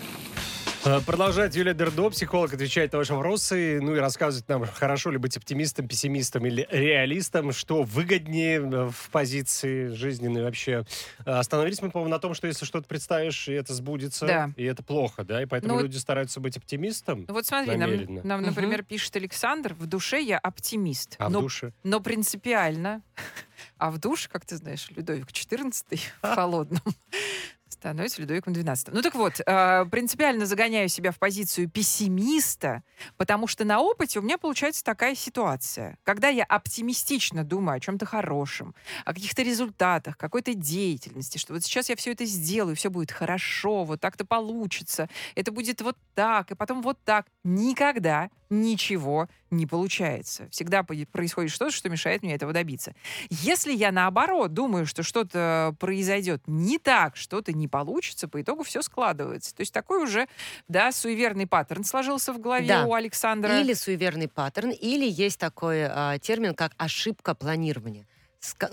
Э, 0.85 0.99
Продолжает 1.05 1.55
Юлия 1.55 1.73
Дердо, 1.73 2.09
психолог, 2.09 2.53
отвечает 2.53 2.91
на 2.91 2.97
ваши 2.99 3.13
вопросы, 3.13 3.79
ну 3.81 3.95
и 3.95 3.99
рассказывает 3.99 4.47
нам, 4.49 4.65
хорошо 4.65 5.11
ли 5.11 5.17
быть 5.17 5.37
оптимистом, 5.37 5.87
пессимистом 5.87 6.45
или 6.45 6.67
реалистом, 6.69 7.53
что 7.53 7.83
выгоднее 7.83 8.59
э, 8.59 8.89
в 8.91 9.09
позиции 9.09 9.87
жизненной 9.87 10.43
вообще. 10.43 10.85
Э, 11.25 11.31
Остановились 11.31 11.81
мы, 11.81 11.89
по-моему, 11.89 12.11
на 12.11 12.19
том, 12.19 12.33
что 12.33 12.47
если 12.47 12.65
что-то 12.65 12.87
представишь, 12.87 13.47
и 13.47 13.53
это 13.53 13.73
сбудется, 13.73 14.25
Да. 14.27 14.51
и 14.57 14.63
это 14.65 14.83
плохо, 14.83 15.23
да, 15.23 15.41
и 15.41 15.45
поэтому 15.45 15.75
Ну, 15.75 15.81
люди 15.83 15.95
стараются 15.97 16.39
быть 16.41 16.57
оптимистом, 16.57 17.25
Ну 17.27 17.33
вот 17.33 17.45
смотри, 17.45 17.71
нам, 17.77 17.79
Намеренно. 17.89 18.21
нам, 18.23 18.39
Мгм. 18.41 18.49
например, 18.49 18.83
пишет 18.83 19.15
Александр, 19.15 19.73
в 19.75 19.85
душе 19.85 20.21
я 20.21 20.37
оптимист, 20.37 21.15
а 21.17 21.29
в 21.29 21.31
но, 21.31 21.41
душе... 21.41 21.71
но 21.83 21.99
принципиально. 22.01 23.01
А 23.77 23.91
в 23.91 23.97
душе, 23.99 24.27
как 24.29 24.45
ты 24.45 24.57
знаешь, 24.57 24.87
Людовик 24.89 25.27
XIV 25.29 25.99
в 26.21 26.35
холодном 26.35 26.81
становится 27.83 28.21
Людовиком 28.21 28.53
XII. 28.53 28.91
Ну 28.93 29.01
так 29.01 29.13
вот, 29.13 29.41
э, 29.45 29.85
принципиально 29.91 30.45
загоняю 30.45 30.87
себя 30.87 31.11
в 31.11 31.19
позицию 31.19 31.69
пессимиста, 31.69 32.81
потому 33.17 33.45
что 33.45 33.65
на 33.65 33.81
опыте 33.81 34.19
у 34.19 34.21
меня 34.21 34.37
получается 34.37 34.85
такая 34.85 35.15
ситуация. 35.15 35.97
Когда 36.03 36.29
я 36.29 36.45
оптимистично 36.45 37.43
думаю 37.43 37.75
о 37.75 37.79
чем-то 37.81 38.05
хорошем, 38.05 38.73
о 39.03 39.13
каких-то 39.13 39.41
результатах, 39.41 40.17
какой-то 40.17 40.53
деятельности, 40.53 41.37
что 41.37 41.53
вот 41.53 41.63
сейчас 41.63 41.89
я 41.89 41.97
все 41.97 42.13
это 42.13 42.23
сделаю, 42.23 42.77
все 42.77 42.89
будет 42.89 43.11
хорошо, 43.11 43.83
вот 43.83 43.99
так-то 43.99 44.23
получится, 44.23 45.09
это 45.35 45.51
будет 45.51 45.81
вот 45.81 45.97
так, 46.15 46.51
и 46.51 46.55
потом 46.55 46.81
вот 46.81 46.97
так. 47.03 47.25
Никогда 47.43 48.29
ничего 48.61 49.27
не 49.51 49.65
получается. 49.65 50.47
Всегда 50.49 50.83
происходит 50.83 51.51
что-то, 51.51 51.71
что 51.71 51.89
мешает 51.89 52.23
мне 52.23 52.33
этого 52.35 52.53
добиться. 52.53 52.93
Если 53.29 53.73
я 53.73 53.91
наоборот 53.91 54.53
думаю, 54.53 54.85
что 54.85 55.03
что-то 55.03 55.75
произойдет 55.79 56.41
не 56.47 56.79
так, 56.79 57.15
что-то 57.15 57.53
не 57.53 57.67
получится, 57.67 58.27
по 58.27 58.41
итогу 58.41 58.63
все 58.63 58.81
складывается. 58.81 59.53
То 59.55 59.61
есть 59.61 59.73
такой 59.73 60.03
уже, 60.03 60.27
да, 60.67 60.91
суеверный 60.91 61.47
паттерн 61.47 61.83
сложился 61.83 62.33
в 62.33 62.39
голове 62.39 62.67
Да. 62.67 62.85
у 62.85 62.93
Александра. 62.93 63.59
Или 63.59 63.73
суеверный 63.73 64.27
паттерн, 64.27 64.71
или 64.71 65.09
есть 65.09 65.39
такой 65.39 65.83
а, 65.85 66.17
термин, 66.19 66.55
как 66.55 66.73
ошибка 66.77 67.35
планирования. 67.35 68.07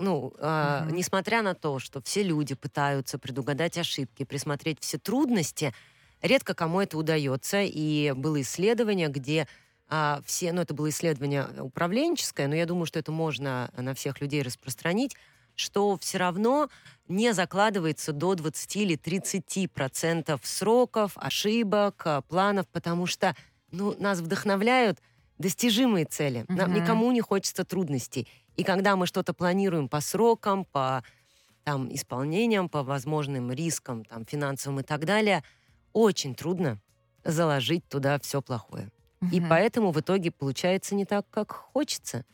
Ну, 0.01 0.33
а, 0.39 0.85
Мгм. 0.85 0.97
несмотря 0.97 1.43
на 1.43 1.55
то, 1.55 1.79
что 1.79 2.03
все 2.03 2.23
люди 2.23 2.55
пытаются 2.55 3.19
предугадать 3.19 3.79
ошибки, 3.79 4.25
присмотреть 4.25 4.79
все 4.81 4.99
трудности, 4.99 5.73
редко 6.23 6.55
кому 6.55 6.81
это 6.81 6.99
удается. 6.99 7.63
И 7.63 8.13
было 8.17 8.41
исследование, 8.41 9.09
где 9.09 9.47
а, 9.91 10.21
все, 10.25 10.53
ну 10.53 10.63
это 10.63 10.73
было 10.73 10.89
исследование 10.89 11.47
управленческое, 11.61 12.47
но 12.47 12.55
я 12.55 12.65
думаю, 12.65 12.87
что 12.87 12.99
это 12.99 13.11
можно 13.11 13.71
на 13.77 13.93
всех 13.95 14.21
людей 14.21 14.43
распространить, 14.43 15.17
что 15.57 15.99
все 15.99 16.19
равно 16.19 16.71
не 17.09 17.35
закладывается 17.35 18.13
до 18.13 18.35
20 18.37 18.77
или 18.77 18.97
30 18.97 19.67
процентов 19.67 20.41
сроков, 20.45 21.13
ошибок, 21.17 22.03
а, 22.07 22.23
планов, 22.23 22.69
потому 22.69 23.07
что 23.07 23.35
ну, 23.73 23.95
нас 23.99 24.21
вдохновляют 24.21 25.01
достижимые 25.39 26.05
цели. 26.05 26.45
Нам 26.49 26.71
Мгм. 26.71 26.75
никому 26.75 27.11
не 27.13 27.21
хочется 27.21 27.65
трудностей. 27.65 28.29
И 28.57 28.63
когда 28.63 28.95
мы 28.95 29.07
что-то 29.07 29.35
планируем 29.35 29.89
по 29.89 30.01
срокам, 30.01 30.65
по 30.65 31.03
там, 31.65 31.93
исполнениям, 31.95 32.69
по 32.69 32.83
возможным 32.83 33.51
рискам, 33.51 34.05
там, 34.05 34.25
финансовым 34.25 34.81
и 34.81 34.83
так 34.83 35.05
далее, 35.05 35.43
очень 35.93 36.35
трудно 36.35 36.81
заложить 37.25 37.89
туда 37.89 38.19
все 38.21 38.41
плохое. 38.41 38.91
И 39.31 39.41
поэтому 39.41 39.93
в 39.93 40.01
итоге 40.01 40.31
получается 40.31 40.95
не 40.95 41.05
так, 41.05 41.27
как 41.31 41.53
хочется. 41.53 42.25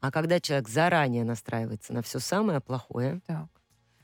А 0.00 0.10
когда 0.10 0.40
человек 0.40 0.68
заранее 0.68 1.24
настраивается 1.24 1.92
на 1.92 2.02
все 2.02 2.18
самое 2.18 2.60
плохое, 2.60 3.20
Так. 3.26 3.46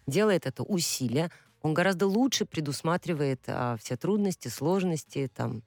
делает 0.06 0.46
это 0.46 0.62
усилия, 0.62 1.30
он 1.60 1.74
гораздо 1.74 2.06
лучше 2.06 2.44
предусматривает 2.44 3.40
а, 3.48 3.76
все 3.78 3.96
трудности, 3.96 4.46
сложности, 4.46 5.28
там, 5.34 5.64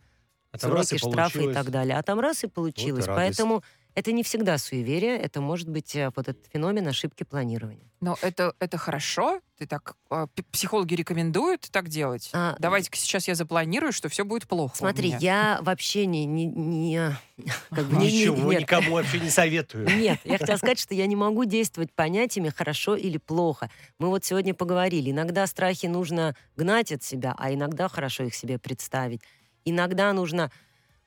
А 0.54 0.58
и 0.58 0.60
сроки, 0.60 0.98
штрафы 0.98 1.52
и 1.52 1.54
так 1.54 1.70
далее. 1.70 1.98
А 1.98 2.04
там 2.04 2.20
раз 2.22 2.46
и 2.46 2.48
получилось. 2.48 3.06
радость. 3.06 3.38
Поэтому 3.38 3.64
это 3.96 4.12
не 4.12 4.24
всегда 4.24 4.58
суеверие, 4.58 5.18
это 5.18 5.42
может 5.42 5.68
быть 5.70 5.96
э, 5.96 6.12
вот 6.16 6.28
этот 6.28 6.46
феномен 6.52 6.88
ошибки 6.88 7.24
планирования. 7.24 7.90
Но 8.00 8.18
это, 8.22 8.54
это 8.60 8.78
хорошо? 8.78 9.42
Ты 9.60 9.68
так, 9.68 9.96
а, 10.10 10.26
психологи 10.52 10.96
рекомендуют 10.96 11.68
так 11.72 11.88
делать? 11.88 12.30
А, 12.34 12.56
Давайте-ка 12.58 12.98
сейчас 12.98 13.28
я 13.28 13.36
запланирую, 13.36 13.92
что 13.92 14.10
все 14.10 14.26
будет 14.26 14.48
плохо. 14.48 14.74
у 14.74 14.78
Смотри, 14.78 15.10
меня. 15.10 15.18
я 15.20 15.60
вообще 15.62 16.06
не, 16.08 16.26
не, 16.26 16.46
не- 16.48 17.16
как 17.70 17.86
бы 17.86 17.98
не- 17.98 18.12
не- 18.12 18.20
Ничего 18.22 18.52
нет. 18.54 18.62
никому 18.62 18.94
вообще 18.94 19.20
не 19.20 19.30
советую. 19.30 19.88
Нет, 19.98 20.20
я 20.24 20.38
хотела 20.40 20.58
сказать, 20.58 20.80
что 20.80 20.96
я 20.96 21.06
не 21.06 21.16
могу 21.16 21.46
действовать 21.46 21.92
понятиями 21.94 22.50
хорошо 22.50 22.96
или 22.96 23.18
плохо. 23.18 23.70
Мы 24.00 24.08
вот 24.08 24.26
сегодня 24.26 24.54
поговорили. 24.54 25.12
Иногда 25.12 25.46
страхи 25.46 25.86
нужно 25.86 26.36
гнать 26.56 26.92
от 26.92 27.04
себя, 27.04 27.36
а 27.38 27.54
иногда 27.54 27.88
хорошо 27.88 28.24
их 28.24 28.34
себе 28.34 28.58
представить. 28.58 29.22
Иногда 29.64 30.12
нужно 30.14 30.52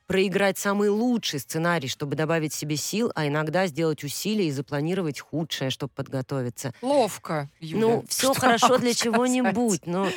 проиграть 0.07 0.57
самый 0.57 0.89
лучший 0.89 1.39
сценарий, 1.39 1.87
чтобы 1.87 2.15
добавить 2.15 2.53
себе 2.53 2.75
сил, 2.75 3.11
а 3.15 3.27
иногда 3.27 3.67
сделать 3.67 4.03
усилия 4.03 4.47
и 4.47 4.51
запланировать 4.51 5.19
худшее, 5.19 5.69
чтобы 5.69 5.91
подготовиться. 5.93 6.73
Ловко, 6.81 7.49
Юля. 7.59 7.81
ну, 7.81 8.05
все 8.07 8.33
Что 8.33 8.41
хорошо 8.41 8.77
для 8.77 8.93
чего-нибудь, 8.93 9.87
но 9.87 10.07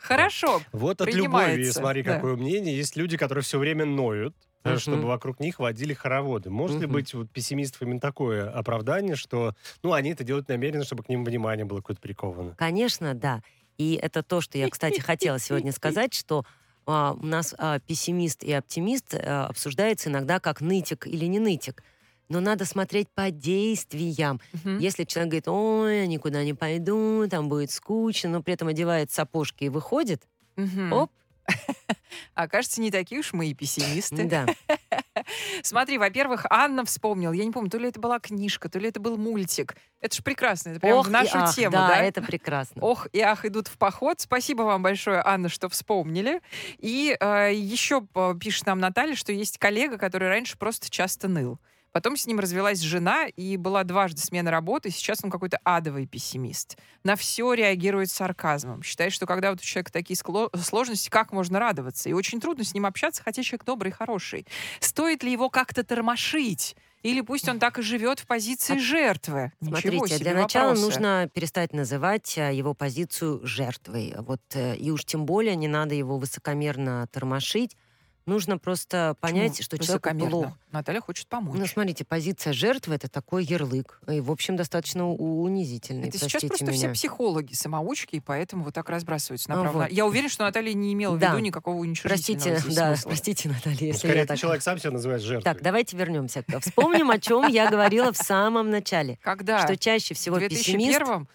Хорошо. 0.00 0.62
Вот 0.72 1.00
от 1.00 1.08
любви, 1.08 1.22
Принимается, 1.22 1.72
смотри, 1.74 2.02
да. 2.02 2.14
какое 2.14 2.36
мнение. 2.36 2.76
Есть 2.76 2.96
люди, 2.96 3.16
которые 3.16 3.44
все 3.44 3.58
время 3.58 3.84
ноют, 3.84 4.34
э, 4.64 4.78
чтобы 4.78 5.06
вокруг 5.06 5.40
них 5.40 5.58
водили 5.58 5.94
хороводы. 5.94 6.50
Может 6.50 6.80
ли 6.80 6.86
быть 6.86 7.14
у 7.14 7.26
пессимистов 7.26 7.82
именно 7.82 8.00
такое 8.00 8.50
оправдание, 8.50 9.14
что 9.14 9.54
ну, 9.82 9.92
они 9.92 10.10
это 10.10 10.24
делают 10.24 10.48
намеренно, 10.48 10.84
чтобы 10.84 11.02
к 11.04 11.08
ним 11.08 11.24
внимание 11.24 11.64
было 11.64 11.78
какое-то 11.78 12.00
приковано? 12.00 12.54
Конечно, 12.56 13.14
да. 13.14 13.42
И 13.78 13.94
это 13.94 14.22
то, 14.22 14.40
что 14.40 14.58
я, 14.58 14.68
кстати, 14.68 15.00
хотела 15.00 15.38
сегодня 15.38 15.72
сказать, 15.72 16.14
что 16.14 16.44
а, 16.86 17.12
у 17.20 17.24
нас 17.26 17.54
а, 17.58 17.78
пессимист 17.80 18.42
и 18.44 18.52
оптимист 18.52 19.14
а, 19.14 19.46
обсуждается 19.46 20.08
иногда 20.10 20.40
как 20.40 20.60
нытик 20.60 21.06
или 21.06 21.26
не 21.26 21.38
нытик. 21.38 21.82
Но 22.28 22.40
надо 22.40 22.64
смотреть 22.64 23.08
по 23.14 23.30
действиям. 23.30 24.40
Мгм. 24.52 24.78
Если 24.78 25.04
человек 25.04 25.30
говорит, 25.30 25.48
ой, 25.48 25.96
я 25.98 26.06
никуда 26.06 26.44
не 26.44 26.54
пойду, 26.54 27.26
там 27.28 27.48
будет 27.48 27.70
скучно, 27.70 28.30
но 28.30 28.42
при 28.42 28.54
этом 28.54 28.68
одевает 28.68 29.10
сапожки 29.10 29.64
и 29.64 29.68
выходит, 29.68 30.22
Мгм. 30.56 30.92
оп, 30.92 31.10
А 32.34 32.48
кажется, 32.48 32.80
не 32.80 32.90
такие 32.90 33.20
уж 33.20 33.32
мы 33.32 33.48
и 33.48 33.54
пессимисты. 33.54 34.24
да. 34.24 34.46
Смотри, 35.62 35.98
во-первых, 35.98 36.46
Анна 36.50 36.84
вспомнил, 36.84 37.32
я 37.32 37.44
не 37.44 37.50
помню, 37.50 37.70
то 37.70 37.78
ли 37.78 37.88
это 37.88 38.00
была 38.00 38.18
книжка, 38.20 38.68
то 38.68 38.78
ли 38.78 38.88
это 38.88 39.00
был 39.00 39.16
мультик. 39.16 39.74
Это 40.00 40.16
же 40.16 40.22
прекрасно, 40.22 40.70
это 40.70 40.80
прям 40.80 40.98
Ох 40.98 41.06
в 41.06 41.10
и 41.10 41.12
нашу 41.12 41.38
ах, 41.38 41.54
тему, 41.54 41.72
да, 41.72 41.88
да? 41.88 41.96
это 41.98 42.22
прекрасно. 42.22 42.82
Ох 42.82 43.06
и 43.12 43.20
ах, 43.20 43.44
идут 43.44 43.68
в 43.68 43.78
поход. 43.78 44.20
Спасибо 44.20 44.62
вам 44.62 44.82
большое, 44.82 45.22
Анна, 45.24 45.48
что 45.48 45.68
вспомнили. 45.68 46.40
И 46.78 47.16
э, 47.18 47.52
еще 47.54 48.00
п- 48.02 48.34
пишет 48.40 48.66
нам 48.66 48.80
Наталья, 48.80 49.14
что 49.14 49.32
есть 49.32 49.58
коллега, 49.58 49.98
который 49.98 50.28
раньше 50.28 50.58
просто 50.58 50.90
часто 50.90 51.28
ныл. 51.28 51.58
Потом 51.92 52.16
с 52.16 52.26
ним 52.26 52.40
развелась 52.40 52.80
жена, 52.80 53.26
и 53.26 53.56
была 53.56 53.84
дважды 53.84 54.20
смена 54.20 54.50
работы. 54.50 54.90
Сейчас 54.90 55.20
он 55.22 55.30
какой-то 55.30 55.58
адовый 55.62 56.06
пессимист. 56.06 56.76
На 57.04 57.16
все 57.16 57.52
реагирует 57.52 58.10
сарказмом. 58.10 58.82
Считает, 58.82 59.12
что 59.12 59.26
когда 59.26 59.50
вот 59.50 59.60
у 59.60 59.64
человека 59.64 59.92
такие 59.92 60.16
сложности, 60.16 61.10
как 61.10 61.32
можно 61.32 61.58
радоваться? 61.58 62.08
И 62.08 62.12
очень 62.12 62.40
трудно 62.40 62.64
с 62.64 62.74
ним 62.74 62.86
общаться, 62.86 63.22
хотя 63.22 63.42
человек 63.42 63.64
добрый 63.64 63.90
и 63.90 63.94
хороший. 63.94 64.46
Стоит 64.80 65.22
ли 65.22 65.30
его 65.30 65.50
как-то 65.50 65.84
тормошить? 65.84 66.76
Или 67.02 67.20
пусть 67.20 67.48
он 67.48 67.58
так 67.58 67.78
и 67.78 67.82
живет 67.82 68.20
в 68.20 68.26
позиции 68.26 68.78
жертвы? 68.78 69.52
Ничего 69.60 69.80
Смотрите, 69.80 70.18
для 70.18 70.34
начала 70.34 70.68
вопросы. 70.68 70.84
нужно 70.84 71.28
перестать 71.32 71.72
называть 71.72 72.38
а, 72.38 72.52
его 72.52 72.74
позицию 72.74 73.40
жертвой. 73.44 74.14
Вот, 74.18 74.40
э, 74.54 74.76
и 74.76 74.90
уж 74.92 75.04
тем 75.04 75.26
более 75.26 75.56
не 75.56 75.66
надо 75.66 75.96
его 75.96 76.16
высокомерно 76.18 77.08
тормошить. 77.10 77.76
Нужно 78.24 78.56
просто 78.56 79.16
понять, 79.20 79.50
Почему 79.56 79.64
что 79.64 79.78
человеку 79.78 79.92
высокомерно? 80.08 80.30
плохо. 80.30 80.58
Наталья 80.70 81.00
хочет 81.00 81.26
помочь. 81.26 81.58
Ну, 81.58 81.66
смотрите, 81.66 82.04
позиция 82.04 82.52
жертвы— 82.52 82.94
это 82.96 83.08
такой 83.08 83.44
ярлык. 83.44 84.00
И, 84.08 84.20
в 84.20 84.30
общем, 84.30 84.54
достаточно 84.56 85.08
унизительный, 85.10 86.08
Это 86.08 86.18
сейчас 86.18 86.44
просто 86.44 86.64
меня. 86.66 86.74
все 86.76 86.88
психологи, 86.90 87.52
самоучки, 87.54 88.16
и 88.16 88.20
поэтому 88.20 88.62
вот 88.62 88.74
так 88.74 88.88
разбрасываются 88.90 89.52
А, 89.52 89.56
направо. 89.56 89.78
вот. 89.82 89.90
Я 89.90 90.06
уверена, 90.06 90.28
что 90.28 90.44
Наталья 90.44 90.72
не 90.72 90.92
имела 90.92 91.16
в 91.16 91.18
Да. 91.18 91.30
виду 91.30 91.38
никакого 91.40 91.76
уничижительного 91.76 92.14
Простите, 92.54 92.74
да, 92.76 92.94
смысла. 92.94 93.08
простите, 93.08 93.48
Наталья, 93.48 93.78
Ну, 93.80 93.86
если 93.86 93.98
скорее, 93.98 94.14
я 94.14 94.20
этот 94.22 94.28
так... 94.28 94.38
человек 94.38 94.62
сам 94.62 94.78
себя 94.78 94.90
называет 94.92 95.22
жертвой. 95.22 95.42
Так, 95.52 95.62
давайте 95.62 95.96
вернемся. 95.96 96.44
Вспомним, 96.60 97.10
о 97.10 97.18
чем 97.18 97.48
я 97.48 97.68
говорила 97.68 98.12
в 98.12 98.16
самом 98.16 98.70
начале. 98.70 99.18
Когда? 99.22 99.64
Что 99.66 99.76
чаще 99.76 100.14
всего 100.14 100.36
в 100.36 100.48
пессимист... 100.48 101.00
2001 101.00 101.26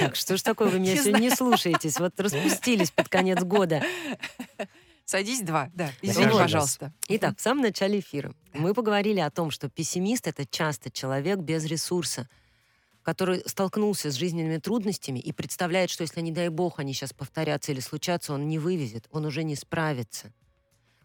Так, 0.00 0.14
что 0.16 0.36
ж 0.36 0.42
такое, 0.42 0.68
вы 0.68 0.78
меня 0.78 0.96
сегодня 0.96 1.22
не 1.22 1.30
слушаетесь? 1.30 1.98
Вот 1.98 2.18
распустились 2.20 2.90
под 2.92 3.08
конец 3.08 3.42
года. 3.42 3.82
Садись 5.12 5.42
два, 5.42 5.70
да. 5.74 5.92
Извини, 6.00 6.32
пожалуйста. 6.32 6.90
Итак, 7.06 7.36
в 7.36 7.42
самом 7.42 7.60
начале 7.60 8.00
эфира 8.00 8.32
мы 8.54 8.72
поговорили 8.72 9.20
о 9.20 9.30
том, 9.30 9.50
что 9.50 9.68
пессимист— 9.68 10.26
это 10.26 10.46
часто 10.46 10.90
человек 10.90 11.40
без 11.40 11.66
ресурса, 11.66 12.30
который 13.02 13.42
столкнулся 13.44 14.10
с 14.10 14.14
жизненными 14.14 14.56
трудностями 14.56 15.18
и 15.18 15.32
представляет, 15.32 15.90
что 15.90 16.00
если, 16.00 16.22
не 16.22 16.32
дай 16.32 16.48
бог, 16.48 16.78
они 16.78 16.94
сейчас 16.94 17.12
повторятся 17.12 17.72
или 17.72 17.80
случатся, 17.80 18.32
он 18.32 18.48
не 18.48 18.58
вывезет, 18.58 19.06
он 19.10 19.26
уже 19.26 19.44
не 19.44 19.54
справится. 19.54 20.32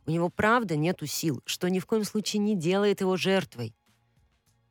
У 0.06 0.12
него, 0.12 0.30
правда, 0.30 0.78
нету 0.78 1.06
сил, 1.06 1.42
что 1.46 1.70
ни 1.70 1.80
в 1.80 1.86
коем 1.86 2.06
случае 2.06 2.40
не 2.40 2.56
делает 2.56 3.02
его 3.02 3.18
жертвой. 3.18 3.76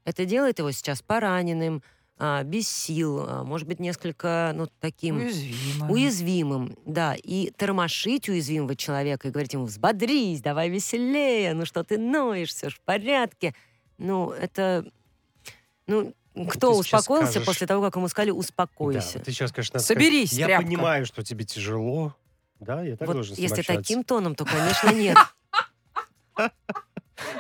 Это 0.05 0.25
делает 0.25 0.61
его 0.61 0.71
сейчас 0.71 1.03
пораненным, 1.03 1.83
а, 2.19 2.43
без 2.45 2.69
сил, 2.69 3.25
а, 3.29 3.45
может 3.45 3.69
быть, 3.69 3.79
несколько, 3.79 4.53
ну, 4.55 4.69
таким 4.81 5.17
Уязвимо. 5.19 5.91
уязвимым, 5.93 6.77
да, 6.87 7.15
и 7.15 7.51
тормошить 7.51 8.29
уязвимого 8.29 8.75
человека 8.75 9.29
и 9.29 9.31
говорить 9.31 9.53
ему 9.53 9.67
«взбодрись, 9.67 10.41
давай 10.41 10.71
веселее, 10.71 11.53
ну 11.55 11.67
что 11.67 11.85
ты 11.85 11.99
ноешь, 11.99 12.51
все 12.51 12.71
ж 12.71 12.75
в 12.75 12.81
порядке». 12.81 13.55
Ну, 13.99 14.31
это... 14.31 14.85
Ну, 15.87 16.15
кто 16.51 16.73
ты 16.73 16.79
успокоился 16.79 17.31
скажешь. 17.33 17.47
после 17.47 17.67
того, 17.67 17.83
как 17.83 17.97
ему 17.97 18.09
сказали 18.09 18.31
Да, 18.31 18.37
«успокойся»? 18.37 19.19
вот 19.19 19.25
ты 19.25 19.33
сейчас, 19.33 19.53
конечно, 19.53 19.79
Соберись, 19.79 20.31
сказать, 20.33 20.49
Я 20.49 20.61
понимаю, 20.61 21.07
что 21.07 21.23
тебе 21.23 21.45
тяжело. 21.45 22.15
Да, 22.61 22.83
я 22.83 22.97
так 22.97 23.09
вот 23.09 23.15
должен 23.15 23.37
если 23.37 23.61
общаться. 23.61 23.75
таким 23.83 24.03
тоном, 24.05 24.35
то, 24.35 24.45
конечно, 24.45 24.91
нет. 24.93 25.17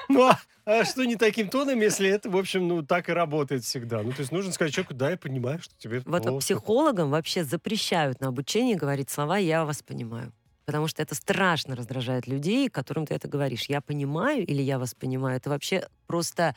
Ну, 0.09 0.31
а, 0.67 0.85
что 0.85 1.05
не 1.05 1.17
таким 1.17 1.49
тоном, 1.49 1.81
если 1.81 2.09
это, 2.11 2.29
в 2.29 2.37
общем, 2.37 2.67
ну, 2.69 2.83
так 2.83 3.09
и 3.09 3.13
работает 3.13 3.65
всегда? 3.65 4.03
Ну, 4.03 4.11
то 4.13 4.21
есть 4.21 4.33
нужно 4.33 4.53
сказать 4.53 4.75
человеку, 4.75 4.95
да, 4.95 5.11
я 5.11 5.17
понимаю, 5.17 5.61
что 5.63 5.75
тебе 5.79 6.01
Вот 6.05 6.23
плохо. 6.25 6.39
психологам 6.41 7.11
вообще 7.11 7.45
запрещают 7.45 8.21
на 8.21 8.29
обучении 8.29 8.75
говорить 8.75 9.09
слова 9.11 9.39
«я 9.39 9.65
вас 9.65 9.83
понимаю». 9.83 10.33
Потому 10.65 10.89
что 10.89 11.01
это 11.01 11.15
страшно 11.15 11.77
раздражает 11.77 12.27
людей, 12.27 12.69
которым 12.69 13.07
ты 13.07 13.15
это 13.15 13.29
говоришь. 13.29 13.67
«Я 13.69 13.81
понимаю» 13.81 14.45
или 14.45 14.61
«я 14.61 14.79
вас 14.81 14.95
понимаю»— 14.95 15.37
это 15.39 15.49
вообще 15.49 15.87
просто 16.09 16.57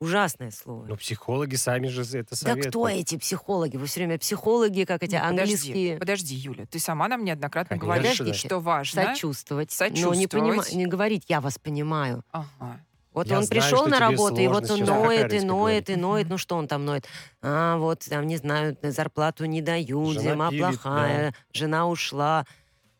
ужасное 0.00 0.50
слово. 0.50 0.86
Но 0.86 0.96
психологи 0.96 1.56
сами 1.56 1.88
же 1.88 2.02
это 2.02 2.30
Да 2.30 2.36
советуют. 2.36 2.66
кто 2.68 2.88
эти 2.88 3.16
психологи? 3.16 3.76
Вы 3.76 3.86
все 3.86 4.00
время 4.00 4.18
психологи, 4.18 4.84
как 4.84 5.02
эти 5.02 5.14
Ну, 5.14 5.20
подожди, 5.22 5.40
английские. 5.40 5.98
Подожди, 5.98 6.34
Юля, 6.36 6.66
ты 6.66 6.78
сама 6.78 7.08
нам 7.08 7.24
неоднократно 7.24 7.78
Конечно, 7.78 8.02
говоришь, 8.02 8.18
да. 8.18 8.34
что 8.34 8.60
важно. 8.60 9.02
Сочувствовать. 9.14 9.74
Но 9.80 9.86
не, 9.88 9.96
Сочувствовать. 10.02 10.32
понима- 10.68 10.74
не 10.76 10.86
говорить 10.86 11.24
«я 11.28 11.40
вас 11.40 11.58
понимаю». 11.58 12.22
Ага. 12.32 12.80
Вот 13.14 13.28
Я 13.28 13.38
он 13.38 13.44
знаю, 13.44 13.62
пришел 13.62 13.86
на 13.86 14.00
работу, 14.00 14.40
и 14.40 14.48
вот 14.48 14.68
он 14.68 14.80
ноет, 14.80 15.32
и 15.32 15.40
ноет, 15.40 15.88
и 15.88 15.94
ноет. 15.94 16.28
Ну 16.28 16.36
что 16.36 16.56
он 16.56 16.66
там 16.66 16.84
ноет? 16.84 17.06
А, 17.40 17.76
вот, 17.76 18.00
там, 18.00 18.26
не 18.26 18.36
знаю, 18.36 18.76
зарплату 18.82 19.44
не 19.44 19.62
дают, 19.62 20.14
Жена 20.14 20.32
зима 20.32 20.50
пилит, 20.50 20.62
плохая, 20.82 21.34
жена 21.52 21.86
ушла. 21.86 22.44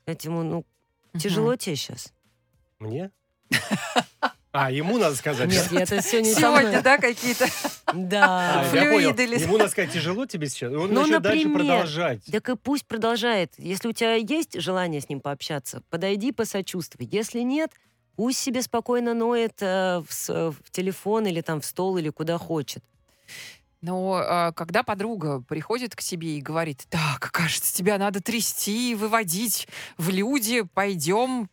Сказать 0.02 0.24
ему, 0.24 0.42
ну, 0.44 0.64
тяжело 1.18 1.56
тебе 1.56 1.74
сейчас? 1.74 2.12
Мне? 2.78 3.10
А, 4.52 4.70
ему 4.70 4.98
надо 4.98 5.16
сказать. 5.16 5.50
Нет, 5.50 5.68
да? 5.72 5.80
это 5.80 6.00
все 6.00 6.22
не 6.22 6.32
Сегодня, 6.32 6.80
да, 6.80 6.96
какие-то 6.98 7.46
Да. 7.92 8.62
А, 8.72 8.76
я 8.76 8.92
понял. 8.92 9.12
флюиды 9.12 9.34
Ему 9.42 9.58
надо 9.58 9.68
сказать, 9.68 9.92
тяжело 9.92 10.26
тебе 10.26 10.48
сейчас? 10.48 10.72
Он 10.72 10.94
Ну, 10.94 11.00
начнет 11.00 11.22
дальше 11.22 11.48
продолжать. 11.48 12.20
Так 12.30 12.48
и 12.50 12.56
пусть 12.56 12.86
продолжает. 12.86 13.52
Если 13.58 13.88
у 13.88 13.92
тебя 13.92 14.14
есть 14.14 14.60
желание 14.60 15.00
с 15.00 15.08
ним 15.08 15.20
пообщаться, 15.20 15.82
подойди, 15.90 16.30
посочувствуй. 16.30 17.08
Если 17.10 17.40
нет, 17.40 17.72
пусть 18.16 18.38
себе 18.38 18.62
спокойно 18.62 19.14
ноет 19.14 19.60
э, 19.60 20.02
в, 20.08 20.52
в 20.52 20.70
телефон 20.70 21.26
или 21.26 21.40
там 21.40 21.60
в 21.60 21.66
стол 21.66 21.98
или 21.98 22.10
куда 22.10 22.38
хочет. 22.38 22.84
Но 23.84 24.14
а, 24.14 24.52
когда 24.52 24.82
подруга 24.82 25.42
приходит 25.42 25.94
к 25.94 26.00
тебе 26.00 26.38
и 26.38 26.40
говорит, 26.40 26.86
так, 26.88 27.30
кажется, 27.32 27.74
тебя 27.74 27.98
надо 27.98 28.22
трясти, 28.22 28.94
выводить 28.94 29.68
в 29.98 30.08
люди, 30.08 30.62
пойдем. 30.62 31.50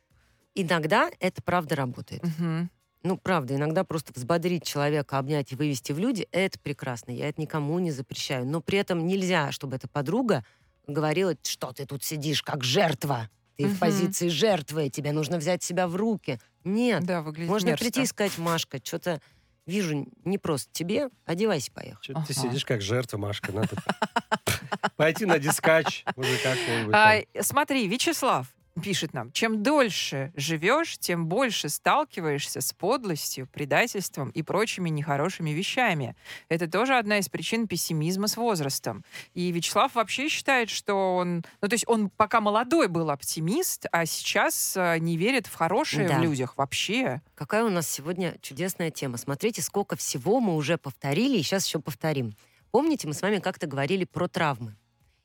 Иногда 0.55 1.11
это 1.19 1.41
правда 1.41 1.75
работает. 1.75 2.23
Мгм. 2.23 2.69
Ну, 3.03 3.17
правда, 3.17 3.55
иногда 3.55 3.83
просто 3.83 4.13
взбодрить 4.15 4.63
человека, 4.63 5.17
обнять 5.17 5.51
и 5.51 5.55
вывести 5.55 5.91
в 5.91 5.99
люди, 5.99 6.27
это 6.31 6.57
прекрасно. 6.59 7.11
Я 7.11 7.27
это 7.27 7.41
никому 7.41 7.79
не 7.79 7.91
запрещаю. 7.91 8.45
Но 8.45 8.61
при 8.61 8.77
этом 8.77 9.07
нельзя, 9.07 9.51
чтобы 9.51 9.75
эта 9.75 9.89
подруга 9.89 10.45
говорила, 10.87 11.35
что 11.43 11.73
ты 11.73 11.85
тут 11.85 12.03
сидишь 12.03 12.43
как 12.43 12.63
жертва. 12.63 13.29
Ты 13.61 13.67
Мгм. 13.67 13.75
в 13.75 13.79
позиции 13.79 14.27
жертвы, 14.29 14.89
тебе 14.89 15.11
нужно 15.11 15.37
взять 15.37 15.63
себя 15.63 15.87
в 15.87 15.95
руки. 15.95 16.39
Нет. 16.63 17.03
Да, 17.03 17.21
выглядит 17.21 17.49
Можно 17.49 17.67
мерзко. 17.69 17.83
прийти 17.85 18.01
и 18.03 18.05
сказать, 18.05 18.37
Машка, 18.37 18.79
что-то 18.83 19.21
вижу 19.65 20.07
не 20.25 20.37
просто 20.37 20.69
тебе, 20.73 21.09
одевайся, 21.25 21.71
поехали. 21.71 22.01
Что 22.01 22.13
ты 22.13 22.19
Ага. 22.19 22.33
сидишь 22.33 22.65
как 22.65 22.81
жертва, 22.81 23.17
Машка? 23.17 23.51
Надо 23.51 23.69
пойти 24.97 25.25
на 25.25 25.39
дискач. 25.39 26.03
А, 26.93 27.19
смотри, 27.41 27.87
Вячеслав 27.87 28.47
пишет 28.81 29.13
нам, 29.13 29.31
чем 29.31 29.63
дольше 29.63 30.31
живешь, 30.35 30.97
тем 30.97 31.27
больше 31.27 31.69
сталкиваешься 31.69 32.61
с 32.61 32.73
подлостью, 32.73 33.47
предательством 33.47 34.29
и 34.29 34.41
прочими 34.43 34.89
нехорошими 34.89 35.51
вещами. 35.51 36.15
Это 36.49 36.69
тоже 36.69 36.97
одна 36.97 37.17
из 37.19 37.29
причин 37.29 37.67
пессимизма 37.67 38.27
с 38.27 38.37
возрастом. 38.37 39.03
И 39.33 39.51
Вячеслав 39.51 39.95
вообще 39.95 40.29
считает, 40.29 40.69
что 40.69 41.17
он... 41.17 41.43
Ну, 41.61 41.67
то 41.67 41.73
есть 41.73 41.85
он 41.87 42.09
пока 42.09 42.39
молодой 42.41 42.87
был 42.87 43.09
оптимист, 43.09 43.85
а 43.91 44.05
сейчас 44.05 44.75
э, 44.77 44.97
не 44.99 45.17
верит 45.17 45.47
в 45.47 45.55
хорошее 45.55 46.07
Да. 46.07 46.17
в 46.17 46.21
людях 46.21 46.57
вообще. 46.57 47.21
Какая 47.35 47.63
у 47.65 47.69
нас 47.69 47.89
сегодня 47.89 48.37
чудесная 48.41 48.91
тема. 48.91 49.17
Смотрите, 49.17 49.61
сколько 49.61 49.95
всего 49.95 50.39
мы 50.39 50.55
уже 50.55 50.77
повторили, 50.77 51.37
и 51.37 51.43
сейчас 51.43 51.65
еще 51.65 51.79
повторим. 51.79 52.35
Помните, 52.71 53.07
мы 53.07 53.13
с 53.13 53.21
вами 53.21 53.39
как-то 53.39 53.67
говорили 53.67 54.05
про 54.05 54.27
травмы. 54.27 54.75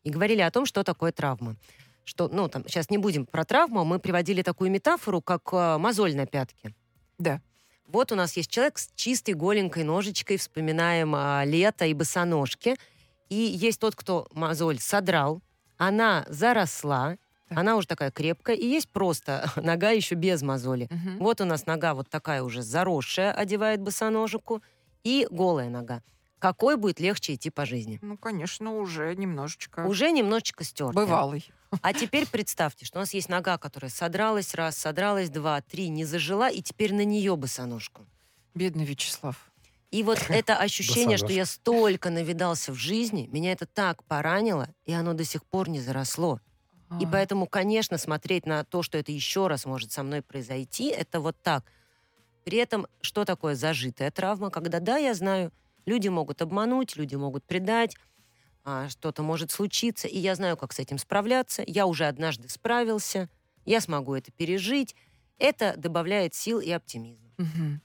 И 0.03 0.11
говорили 0.11 0.41
о 0.41 0.51
том, 0.51 0.67
что 0.67 0.85
такое 0.85 1.11
травма. 1.13 1.57
Что, 2.07 2.29
ну, 2.29 2.49
там, 2.49 2.63
сейчас 2.69 2.89
не 2.89 2.99
будем 2.99 3.27
про 3.27 3.45
травму, 3.45 3.85
мы 3.85 3.99
приводили 3.99 4.43
такую 4.43 4.71
метафору, 4.71 5.21
как 5.21 5.43
э, 5.53 5.77
мозоль 5.77 6.15
на 6.15 6.25
пятке. 6.25 6.73
Да. 7.19 7.41
Вот 7.89 8.13
у 8.13 8.15
нас 8.15 8.37
есть 8.37 8.49
человек 8.49 8.79
с 8.79 8.89
чистой 8.95 9.35
голенькой 9.35 9.83
ножичкой, 9.83 10.37
вспоминаем 10.37 11.15
а, 11.17 11.43
лето 11.45 11.85
и 11.85 11.95
босоножки. 11.95 12.77
И 13.29 13.35
есть 13.35 13.81
тот, 13.81 13.97
кто 13.97 14.29
мозоль 14.33 14.79
содрал, 14.79 15.43
она 15.79 16.25
заросла, 16.29 17.17
Так. 17.49 17.59
она 17.59 17.75
уже 17.77 17.89
такая 17.89 18.13
крепкая, 18.13 18.55
и 18.55 18.65
есть 18.65 18.89
просто 18.89 19.51
нога 19.57 19.91
еще 19.91 20.15
без 20.15 20.43
мозоли. 20.43 20.87
Мгм. 20.91 21.19
Вот 21.19 21.41
у 21.41 21.45
нас 21.45 21.67
нога 21.67 21.95
вот 21.95 22.09
такая 22.09 22.45
уже 22.45 22.63
заросшая, 22.63 23.33
одевает 23.33 23.81
босоножку, 23.83 24.63
и 25.03 25.27
голая 25.31 25.71
нога. 25.71 26.03
какой 26.39 26.77
будет 26.77 27.01
легче 27.01 27.35
идти 27.35 27.51
по 27.51 27.67
жизни. 27.67 27.99
Ну, 28.03 28.17
конечно, 28.17 28.79
уже 28.79 29.13
немножечко. 29.17 29.87
Уже 29.87 30.13
немножечко 30.13 30.63
стерт. 30.63 30.95
Бывалый. 30.95 31.45
А 31.83 31.93
теперь 31.93 32.27
представьте, 32.27 32.85
что 32.85 32.99
у 32.99 33.01
нас 33.01 33.15
есть 33.15 33.29
нога, 33.29 33.59
которая 33.59 33.91
содралась 33.91 34.55
раз, 34.55 34.77
содралась 34.77 35.31
два, 35.31 35.61
три, 35.61 35.89
не 35.89 36.05
зажила, 36.05 36.51
и 36.51 36.63
теперь 36.63 36.95
на 36.95 37.05
нее 37.05 37.37
босоножку. 37.37 38.07
Бедный 38.55 38.85
Вячеслав. 38.85 39.51
И 39.91 40.03
вот 40.03 40.19
это 40.29 40.57
ощущение, 40.57 41.17
что 41.17 41.33
я 41.33 41.45
столько 41.47 42.11
навидался 42.11 42.73
в 42.73 42.77
жизни, 42.77 43.29
меня 43.33 43.53
это 43.53 43.67
так 43.67 44.05
поранило, 44.05 44.69
и 44.85 44.93
оно 44.93 45.15
до 45.15 45.25
сих 45.25 45.45
пор 45.45 45.69
не 45.69 45.81
заросло. 45.81 46.41
И 47.01 47.05
А. 47.05 47.09
поэтому, 47.11 47.47
конечно, 47.47 47.99
смотреть 47.99 48.47
на 48.47 48.65
то, 48.65 48.83
что 48.83 48.97
это 48.99 49.11
еще 49.11 49.49
раз 49.49 49.67
может 49.67 49.91
со 49.93 50.03
мной 50.03 50.23
произойти, 50.23 50.89
это 50.89 51.21
вот 51.21 51.37
так. 51.43 51.65
При 52.45 52.59
этом, 52.59 52.87
что 53.01 53.25
такое 53.25 53.57
зажитая 53.57 54.13
травма? 54.13 54.51
Когда, 54.51 54.79
да, 54.79 54.97
я 54.99 55.15
знаю, 55.15 55.53
люди 55.85 56.09
могут 56.09 56.43
обмануть, 56.43 56.97
люди 56.97 57.17
могут 57.17 57.45
предать, 57.45 57.97
что-то 58.89 59.23
может 59.23 59.51
случиться, 59.51 60.09
и 60.09 60.19
я 60.19 60.35
знаю, 60.35 60.57
как 60.57 60.73
с 60.73 60.79
этим 60.79 60.99
справляться. 60.99 61.63
Я 61.67 61.87
уже 61.87 62.07
однажды 62.07 62.49
справился, 62.49 63.29
я 63.65 63.81
смогу 63.81 64.15
это 64.15 64.31
пережить. 64.33 64.95
Это 65.39 65.75
добавляет 65.77 66.35
сил 66.35 66.61
и 66.61 66.71
оптимизма. 66.71 67.31
Мгм. 67.39 67.83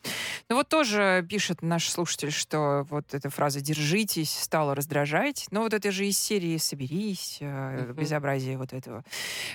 Ну 0.51 0.57
вот 0.57 0.67
тоже 0.67 1.25
пишет 1.29 1.61
наш 1.61 1.89
слушатель, 1.89 2.29
что 2.29 2.85
вот 2.89 3.13
эта 3.13 3.29
фраза 3.29 3.61
«держитесь» 3.61 4.37
стала 4.37 4.75
раздражать. 4.75 5.45
Но 5.49 5.61
вот 5.61 5.73
это 5.73 5.93
же 5.93 6.05
из 6.05 6.19
серии 6.19 6.57
«соберись», 6.57 7.37
Мгм. 7.39 7.93
безобразие 7.93 8.57
вот 8.57 8.73
этого. 8.73 9.05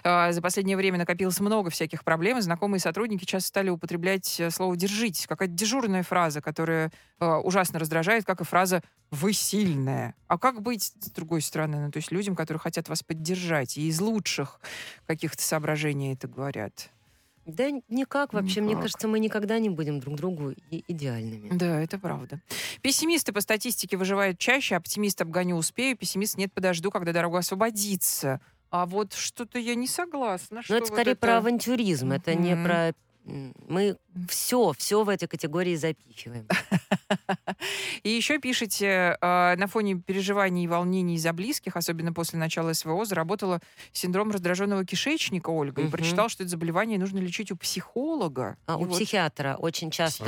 А, 0.05 0.33
За 0.33 0.41
последнее 0.41 0.75
время 0.75 0.97
накопилось 0.97 1.39
много 1.39 1.69
всяких 1.69 2.03
проблем, 2.03 2.39
и 2.39 2.41
знакомые 2.41 2.81
сотрудники 2.81 3.27
часто 3.27 3.49
стали 3.49 3.69
употреблять 3.69 4.41
э, 4.41 4.51
слово 4.51 4.75
«держитесь». 4.75 5.27
Какая-то 5.27 5.53
дежурная 5.53 6.03
фраза, 6.03 6.41
которая 6.41 6.91
э, 7.21 7.27
ужасно 7.27 7.79
раздражает, 7.79 8.25
как 8.25 8.41
и 8.41 8.45
фраза 8.45 8.83
«вы 9.11 9.35
сильная». 9.35 10.15
А 10.29 10.39
как 10.39 10.63
быть 10.63 10.95
с 10.99 11.11
другой 11.11 11.43
стороны? 11.43 11.79
Ну, 11.79 11.91
то 11.93 11.99
есть 11.99 12.11
людям, 12.11 12.35
которые 12.35 12.59
хотят 12.59 12.89
вас 12.89 13.03
поддержать, 13.03 13.77
и 13.77 13.87
из 13.87 14.01
лучших 14.01 14.61
каких-то 15.07 15.43
соображений 15.43 16.15
это 16.15 16.27
говорят. 16.27 16.89
Да 17.47 17.71
никак 17.89 18.33
вообще. 18.33 18.61
Мне 18.61 18.71
Никак. 18.71 18.83
кажется, 18.83 19.07
мы 19.07 19.21
никогда 19.21 19.59
не 19.61 19.71
будем 19.71 20.01
друг 20.01 20.17
другу 20.17 20.53
идеальными. 20.71 21.49
Да, 21.57 21.81
это 21.81 21.97
правда. 21.99 22.41
Пессимисты 22.83 23.33
по 23.33 23.41
статистике 23.41 23.97
выживают 23.97 24.39
чаще, 24.39 24.75
оптимист 24.75 25.23
обгоню 25.23 25.57
успею, 25.57 25.97
пессимист 25.97 26.37
нет 26.37 26.53
подожду, 26.53 26.91
когда 26.91 27.13
дорога 27.13 27.39
освободится. 27.39 28.41
А 28.71 28.85
вот 28.85 29.15
что-то 29.15 29.61
я 29.61 29.77
не 29.77 29.87
согласна. 29.87 30.57
Но 30.57 30.63
что 30.63 30.75
это 30.75 30.85
вот 30.87 30.93
скорее 30.93 31.15
про 31.15 31.39
авантюризм, 31.39 32.11
это 32.11 32.35
не 32.35 32.55
Мгм. 32.55 32.65
про... 32.65 32.95
Мы 33.27 33.97
все, 34.29 34.73
все 34.79 35.03
в 35.03 35.09
этой 35.09 35.27
категории 35.27 35.75
запихиваем. 35.75 36.47
И 38.05 38.11
еще 38.11 38.39
пишете, 38.39 39.17
э, 39.21 39.57
на 39.57 39.67
фоне 39.67 39.97
переживаний 39.97 40.65
и 40.65 40.69
волнений 40.69 41.19
за 41.19 41.33
близких, 41.33 41.77
особенно 41.77 42.13
после 42.13 42.39
начала 42.39 42.73
СВО, 42.73 43.05
заработала 43.05 43.61
синдром 43.93 44.31
раздраженного 44.31 44.85
кишечника 44.85 45.51
Ольга 45.51 45.83
и 45.83 45.89
прочитал, 45.89 46.29
что 46.29 46.45
это 46.45 46.51
заболевание 46.51 46.99
нужно 46.99 47.19
лечить 47.19 47.51
у 47.51 47.57
психолога. 47.57 48.57
А 48.67 48.75
И 48.75 48.77
у 48.77 48.87
вот 48.87 48.97
психиатра 48.97 49.57
очень 49.59 49.91
часто... 49.91 50.25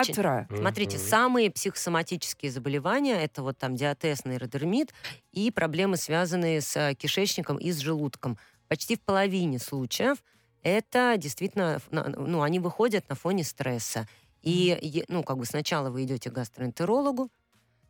очень- 0.00 0.14
психиатра. 0.14 0.48
Смотрите, 0.56 0.98
самые 0.98 1.50
психосоматические 1.50 2.50
заболевания 2.50 3.22
это 3.22 3.42
вот 3.42 3.56
там 3.58 3.76
диатез, 3.76 4.24
нейродермит 4.24 4.92
и 5.32 5.50
проблемы, 5.50 5.96
связанные 5.96 6.60
с 6.60 6.76
э, 6.76 6.94
кишечником 6.94 7.56
и 7.56 7.70
с 7.70 7.78
желудком. 7.78 8.36
Почти 8.68 8.96
в 8.96 9.00
половине 9.00 9.58
случаев 9.58 10.18
это 10.62 11.14
действительно, 11.18 11.80
ну, 11.90 12.42
они 12.42 12.58
выходят 12.58 13.08
на 13.08 13.14
фоне 13.14 13.44
стресса. 13.44 14.08
И, 14.42 15.04
ну, 15.08 15.22
как 15.22 15.38
бы 15.38 15.44
сначала 15.44 15.90
вы 15.90 16.04
идете 16.04 16.30
к 16.30 16.32
гастроэнтерологу, 16.32 17.30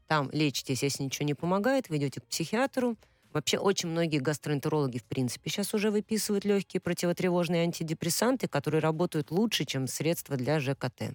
там 0.06 0.28
лечитесь, 0.32 0.82
если 0.82 1.04
ничего 1.04 1.26
не 1.26 1.34
помогает, 1.34 1.88
вы 1.88 1.96
идете 1.96 2.20
к 2.20 2.26
психиатру. 2.26 2.96
Вообще 3.32 3.56
очень 3.56 3.88
многие 3.88 4.18
гастроэнтерологи, 4.18 4.98
в 4.98 5.04
принципе, 5.04 5.48
сейчас 5.48 5.72
уже 5.72 5.90
выписывают 5.90 6.44
легкие 6.44 6.82
противотревожные 6.82 7.62
антидепрессанты, 7.62 8.46
которые 8.46 8.82
работают 8.82 9.30
лучше, 9.30 9.64
чем 9.64 9.86
средства 9.86 10.36
для 10.36 10.60
ЖКТ. 10.60 11.14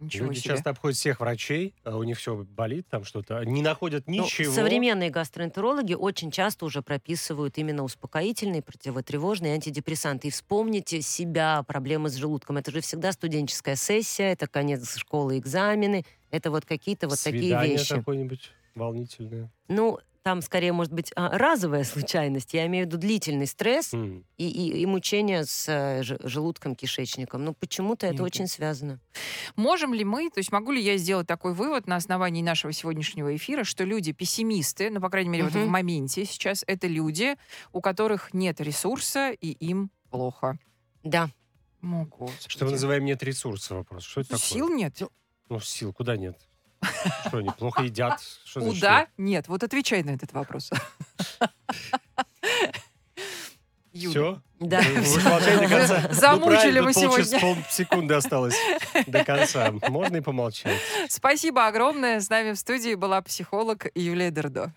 Ничего 0.00 0.26
Люди 0.26 0.38
себе. 0.40 0.50
часто 0.54 0.70
обходят 0.70 0.96
всех 0.98 1.20
врачей, 1.20 1.74
а 1.84 1.96
у 1.96 2.02
них 2.02 2.18
все 2.18 2.34
болит, 2.36 2.86
там 2.90 3.04
что-то. 3.04 3.42
Не 3.44 3.62
находят 3.62 4.04
Ну, 4.06 4.24
ничего. 4.24 4.52
современные 4.52 5.10
гастроэнтерологи 5.10 5.94
очень 5.94 6.30
часто 6.30 6.64
уже 6.66 6.82
прописывают 6.82 7.56
именно 7.58 7.82
успокоительные, 7.84 8.60
противотревожные 8.62 9.54
антидепрессанты. 9.54 10.28
И 10.28 10.30
вспомните 10.30 11.00
себя, 11.00 11.62
проблемы 11.62 12.10
с 12.10 12.14
желудком. 12.16 12.56
Это 12.58 12.70
же 12.70 12.80
всегда 12.80 13.12
студенческая 13.12 13.76
сессия, 13.76 14.32
это 14.32 14.46
конец 14.46 14.96
школы, 14.96 15.38
экзамены. 15.38 16.04
Это 16.30 16.50
вот 16.50 16.64
какие-то 16.66 17.08
вот 17.08 17.18
такие 17.22 17.42
Свидание 17.42 17.76
вещи. 17.78 17.94
какое-нибудь 17.94 18.50
волнительное. 18.74 19.50
Ну, 19.68 19.98
там 20.24 20.40
скорее 20.40 20.72
может 20.72 20.90
быть 20.92 21.12
а, 21.16 21.36
разовая 21.36 21.84
случайность. 21.84 22.54
Я 22.54 22.66
имею 22.66 22.86
в 22.86 22.88
виду 22.88 22.96
длительный 22.96 23.46
стресс 23.46 23.92
М. 23.92 24.24
и, 24.38 24.48
и, 24.48 24.80
и 24.80 24.86
мучения 24.86 25.44
с 25.44 25.66
э, 25.68 26.02
желудком, 26.02 26.74
кишечником. 26.74 27.44
Ну, 27.44 27.52
почему-то 27.52 28.06
это 28.06 28.14
Нет. 28.16 28.22
очень 28.22 28.46
связано. 28.48 29.00
Можем 29.54 29.92
ли 29.92 30.02
мы, 30.02 30.30
то 30.30 30.38
есть 30.38 30.50
могу 30.50 30.72
ли 30.72 30.80
я 30.80 30.96
сделать 30.96 31.26
такой 31.26 31.52
вывод 31.52 31.86
на 31.86 31.96
основании 31.96 32.42
нашего 32.42 32.72
сегодняшнего 32.72 33.36
эфира, 33.36 33.64
что 33.64 33.84
люди 33.84 34.12
пессимисты, 34.12 34.88
ну, 34.88 34.98
по 34.98 35.10
крайней 35.10 35.28
мере, 35.28 35.44
вот 35.44 35.54
Мгм. 35.54 35.66
в 35.66 35.68
моменте 35.68 36.24
сейчас, 36.24 36.64
это 36.66 36.86
люди, 36.86 37.36
у 37.72 37.82
которых 37.82 38.32
нет 38.32 38.62
ресурса 38.62 39.30
и 39.30 39.48
им 39.50 39.90
плохо. 40.10 40.58
Да. 41.02 41.28
Господи. 41.82 42.32
Что 42.48 42.64
мы 42.64 42.70
называем 42.70 43.04
нет 43.04 43.22
ресурса 43.22 43.74
вопрос. 43.74 44.04
Что 44.04 44.22
это 44.22 44.32
Ну, 44.32 44.38
такое? 44.38 44.48
Сил 44.48 44.68
нет. 44.74 45.02
Ну, 45.50 45.60
сил 45.60 45.92
куда 45.92 46.16
нет? 46.16 46.38
Что, 47.26 47.38
они 47.38 47.50
плохо 47.50 47.82
едят? 47.82 48.20
Что 48.44 48.60
Куда? 48.60 49.08
нет? 49.16 49.48
Вот 49.48 49.62
отвечай 49.62 50.02
на 50.02 50.10
этот 50.10 50.32
вопрос. 50.32 50.70
Юля. 53.92 54.10
Все? 54.10 54.42
Да. 54.58 54.80
Вы 54.80 55.22
до 55.22 55.68
конца. 55.68 56.04
Ну, 56.08 56.14
Замучили 56.14 56.56
правильно, 56.56 56.82
мы 56.82 56.92
сегодня. 56.92 57.40
полсекунды 57.40 58.14
осталось 58.14 58.56
до 59.06 59.24
конца. 59.24 59.72
Можно 59.88 60.16
и 60.16 60.20
помолчать. 60.20 60.80
Спасибо 61.08 61.66
огромное. 61.66 62.20
С 62.20 62.28
нами 62.28 62.52
в 62.52 62.58
студии 62.58 62.94
была 62.94 63.22
психолог 63.22 63.86
Юлия 63.94 64.30
Дердо. 64.30 64.72